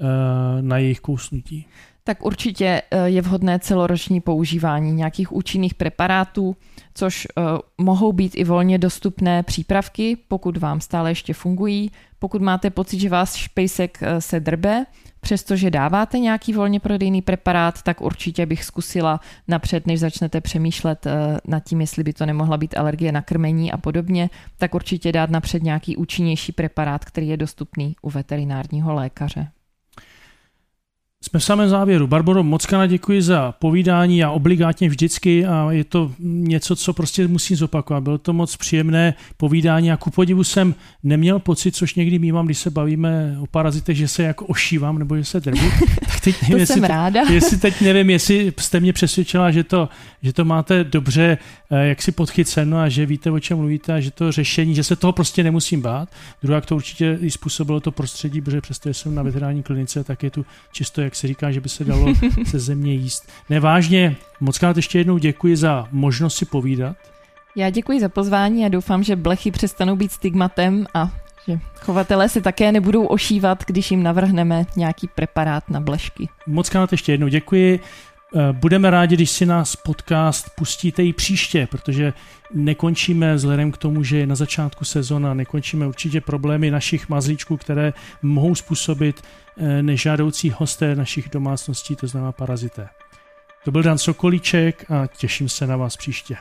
eh, 0.00 0.62
na 0.62 0.78
jejich 0.78 1.00
kousnutí? 1.00 1.66
Tak 2.06 2.24
určitě 2.24 2.82
eh, 2.90 3.08
je 3.08 3.22
vhodné 3.22 3.58
celoroční 3.58 4.20
používání 4.20 4.92
nějakých 4.92 5.32
účinných 5.32 5.74
preparátů, 5.74 6.56
což 6.94 7.26
eh, 7.26 7.42
mohou 7.78 8.12
být 8.12 8.32
i 8.34 8.44
volně 8.44 8.78
dostupné 8.78 9.42
přípravky, 9.42 10.16
pokud 10.28 10.56
vám 10.56 10.80
stále 10.80 11.10
ještě 11.10 11.34
fungují. 11.34 11.90
Pokud 12.18 12.42
máte 12.42 12.70
pocit, 12.70 13.00
že 13.00 13.08
vás 13.08 13.34
špejsek 13.34 14.00
se 14.18 14.40
drbe, 14.40 14.86
Přestože 15.26 15.70
dáváte 15.70 16.18
nějaký 16.18 16.52
volně 16.52 16.80
prodejný 16.80 17.22
preparát, 17.22 17.82
tak 17.82 18.00
určitě 18.00 18.46
bych 18.46 18.64
zkusila 18.64 19.20
napřed, 19.48 19.86
než 19.86 20.00
začnete 20.00 20.40
přemýšlet 20.40 21.06
eh, 21.06 21.38
nad 21.48 21.60
tím, 21.60 21.80
jestli 21.80 22.04
by 22.04 22.12
to 22.12 22.26
nemohla 22.26 22.56
být 22.56 22.76
alergie 22.76 23.12
na 23.12 23.22
krmení 23.22 23.72
a 23.72 23.76
podobně, 23.76 24.30
tak 24.58 24.74
určitě 24.74 25.12
dát 25.12 25.30
napřed 25.30 25.62
nějaký 25.62 25.96
účinnější 25.96 26.52
preparát, 26.52 27.04
který 27.04 27.28
je 27.28 27.36
dostupný 27.36 27.96
u 28.02 28.10
veterinárního 28.10 28.94
lékaře. 28.94 29.48
Jsme 31.30 31.40
v 31.40 31.44
samém 31.44 31.68
závěru. 31.68 32.06
Barbaro, 32.06 32.42
moc 32.42 32.66
krát 32.66 32.86
děkuji 32.86 33.22
za 33.22 33.52
povídání 33.52 34.24
a 34.24 34.30
obligátně 34.30 34.88
vždycky 34.88 35.46
a 35.46 35.72
je 35.72 35.84
to 35.84 36.12
něco, 36.18 36.76
co 36.76 36.92
prostě 36.92 37.28
musím 37.28 37.56
zopakovat. 37.56 38.02
Bylo 38.02 38.18
to 38.18 38.32
moc 38.32 38.56
příjemné 38.56 39.14
povídání 39.36 39.92
a 39.92 39.96
ku 39.96 40.10
podivu 40.10 40.44
jsem 40.44 40.74
neměl 41.02 41.38
pocit, 41.38 41.76
což 41.76 41.94
někdy 41.94 42.18
mývám, 42.18 42.46
když 42.46 42.58
se 42.58 42.70
bavíme 42.70 43.36
o 43.40 43.46
parazitech, 43.46 43.96
že 43.96 44.08
se 44.08 44.22
jako 44.22 44.46
ošívám 44.46 44.98
nebo 44.98 45.16
že 45.16 45.24
se 45.24 45.40
drbu. 45.40 45.66
Tak 46.06 46.20
teď 46.20 46.42
nevím, 46.42 46.56
to 46.56 46.60
jestli, 46.60 46.74
jsem 46.74 46.84
ráda. 46.84 47.20
jestli 47.30 47.56
teď 47.56 47.80
nevím, 47.80 48.10
jestli 48.10 48.52
jste 48.60 48.80
mě 48.80 48.92
přesvědčila, 48.92 49.50
že 49.50 49.64
to, 49.64 49.88
že 50.22 50.32
to 50.32 50.44
máte 50.44 50.84
dobře 50.84 51.38
eh, 51.70 51.86
jak 51.86 52.02
si 52.02 52.12
podchyceno 52.12 52.78
a 52.78 52.88
že 52.88 53.06
víte, 53.06 53.30
o 53.30 53.40
čem 53.40 53.58
mluvíte 53.58 53.94
a 53.94 54.00
že 54.00 54.10
to 54.10 54.32
řešení, 54.32 54.74
že 54.74 54.84
se 54.84 54.96
toho 54.96 55.12
prostě 55.12 55.42
nemusím 55.42 55.80
bát. 55.80 56.08
Druhá, 56.42 56.60
to 56.60 56.76
určitě 56.76 57.18
i 57.20 57.30
způsobilo 57.30 57.80
to 57.80 57.92
prostředí, 57.92 58.40
protože 58.40 58.60
přesto 58.60 58.88
jsem 58.88 59.14
na 59.14 59.22
veterální 59.22 59.62
klinice, 59.62 60.04
tak 60.04 60.22
je 60.22 60.30
tu 60.30 60.46
čisto, 60.72 61.00
jak 61.00 61.15
se 61.16 61.28
říká, 61.28 61.50
že 61.50 61.60
by 61.60 61.68
se 61.68 61.84
dalo 61.84 62.06
se 62.46 62.58
země 62.58 62.94
jíst. 62.94 63.28
Nevážně, 63.50 64.16
moc 64.40 64.58
krát 64.58 64.76
ještě 64.76 64.98
jednou 64.98 65.18
děkuji 65.18 65.56
za 65.56 65.88
možnost 65.90 66.36
si 66.36 66.44
povídat. 66.44 66.96
Já 67.56 67.70
děkuji 67.70 68.00
za 68.00 68.08
pozvání 68.08 68.64
a 68.64 68.68
doufám, 68.68 69.02
že 69.02 69.16
blechy 69.16 69.50
přestanou 69.50 69.96
být 69.96 70.12
stigmatem 70.12 70.86
a 70.94 71.10
že 71.48 71.58
chovatelé 71.80 72.28
se 72.28 72.40
také 72.40 72.72
nebudou 72.72 73.06
ošívat, 73.06 73.64
když 73.66 73.90
jim 73.90 74.02
navrhneme 74.02 74.64
nějaký 74.76 75.08
preparát 75.14 75.70
na 75.70 75.80
blešky. 75.80 76.28
Moc 76.46 76.68
krát 76.68 76.92
ještě 76.92 77.12
jednou 77.12 77.28
děkuji. 77.28 77.80
Eh, 78.34 78.52
budeme 78.52 78.90
rádi, 78.90 79.16
když 79.16 79.30
si 79.30 79.46
nás 79.46 79.76
podcast 79.76 80.50
pustíte 80.56 81.04
i 81.04 81.12
příště, 81.12 81.68
protože 81.70 82.12
nekončíme 82.54 83.34
vzhledem 83.34 83.72
k 83.72 83.76
tomu, 83.76 84.02
že 84.02 84.18
je 84.18 84.26
na 84.26 84.34
začátku 84.34 84.84
sezona, 84.84 85.34
nekončíme 85.34 85.86
určitě 85.86 86.20
problémy 86.20 86.70
našich 86.70 87.08
mazlíčků, 87.08 87.56
které 87.56 87.92
mohou 88.22 88.54
způsobit 88.54 89.22
eh, 89.56 89.82
nežádoucí 89.82 90.50
hosté 90.56 90.96
našich 90.96 91.28
domácností, 91.28 91.96
to 91.96 92.06
znamená 92.06 92.32
parazité. 92.32 92.88
To 93.64 93.70
byl 93.70 93.82
Dan 93.82 93.98
Sokolíček 93.98 94.90
a 94.90 95.06
těším 95.06 95.48
se 95.48 95.66
na 95.66 95.76
vás 95.76 95.96
příště. 95.96 96.36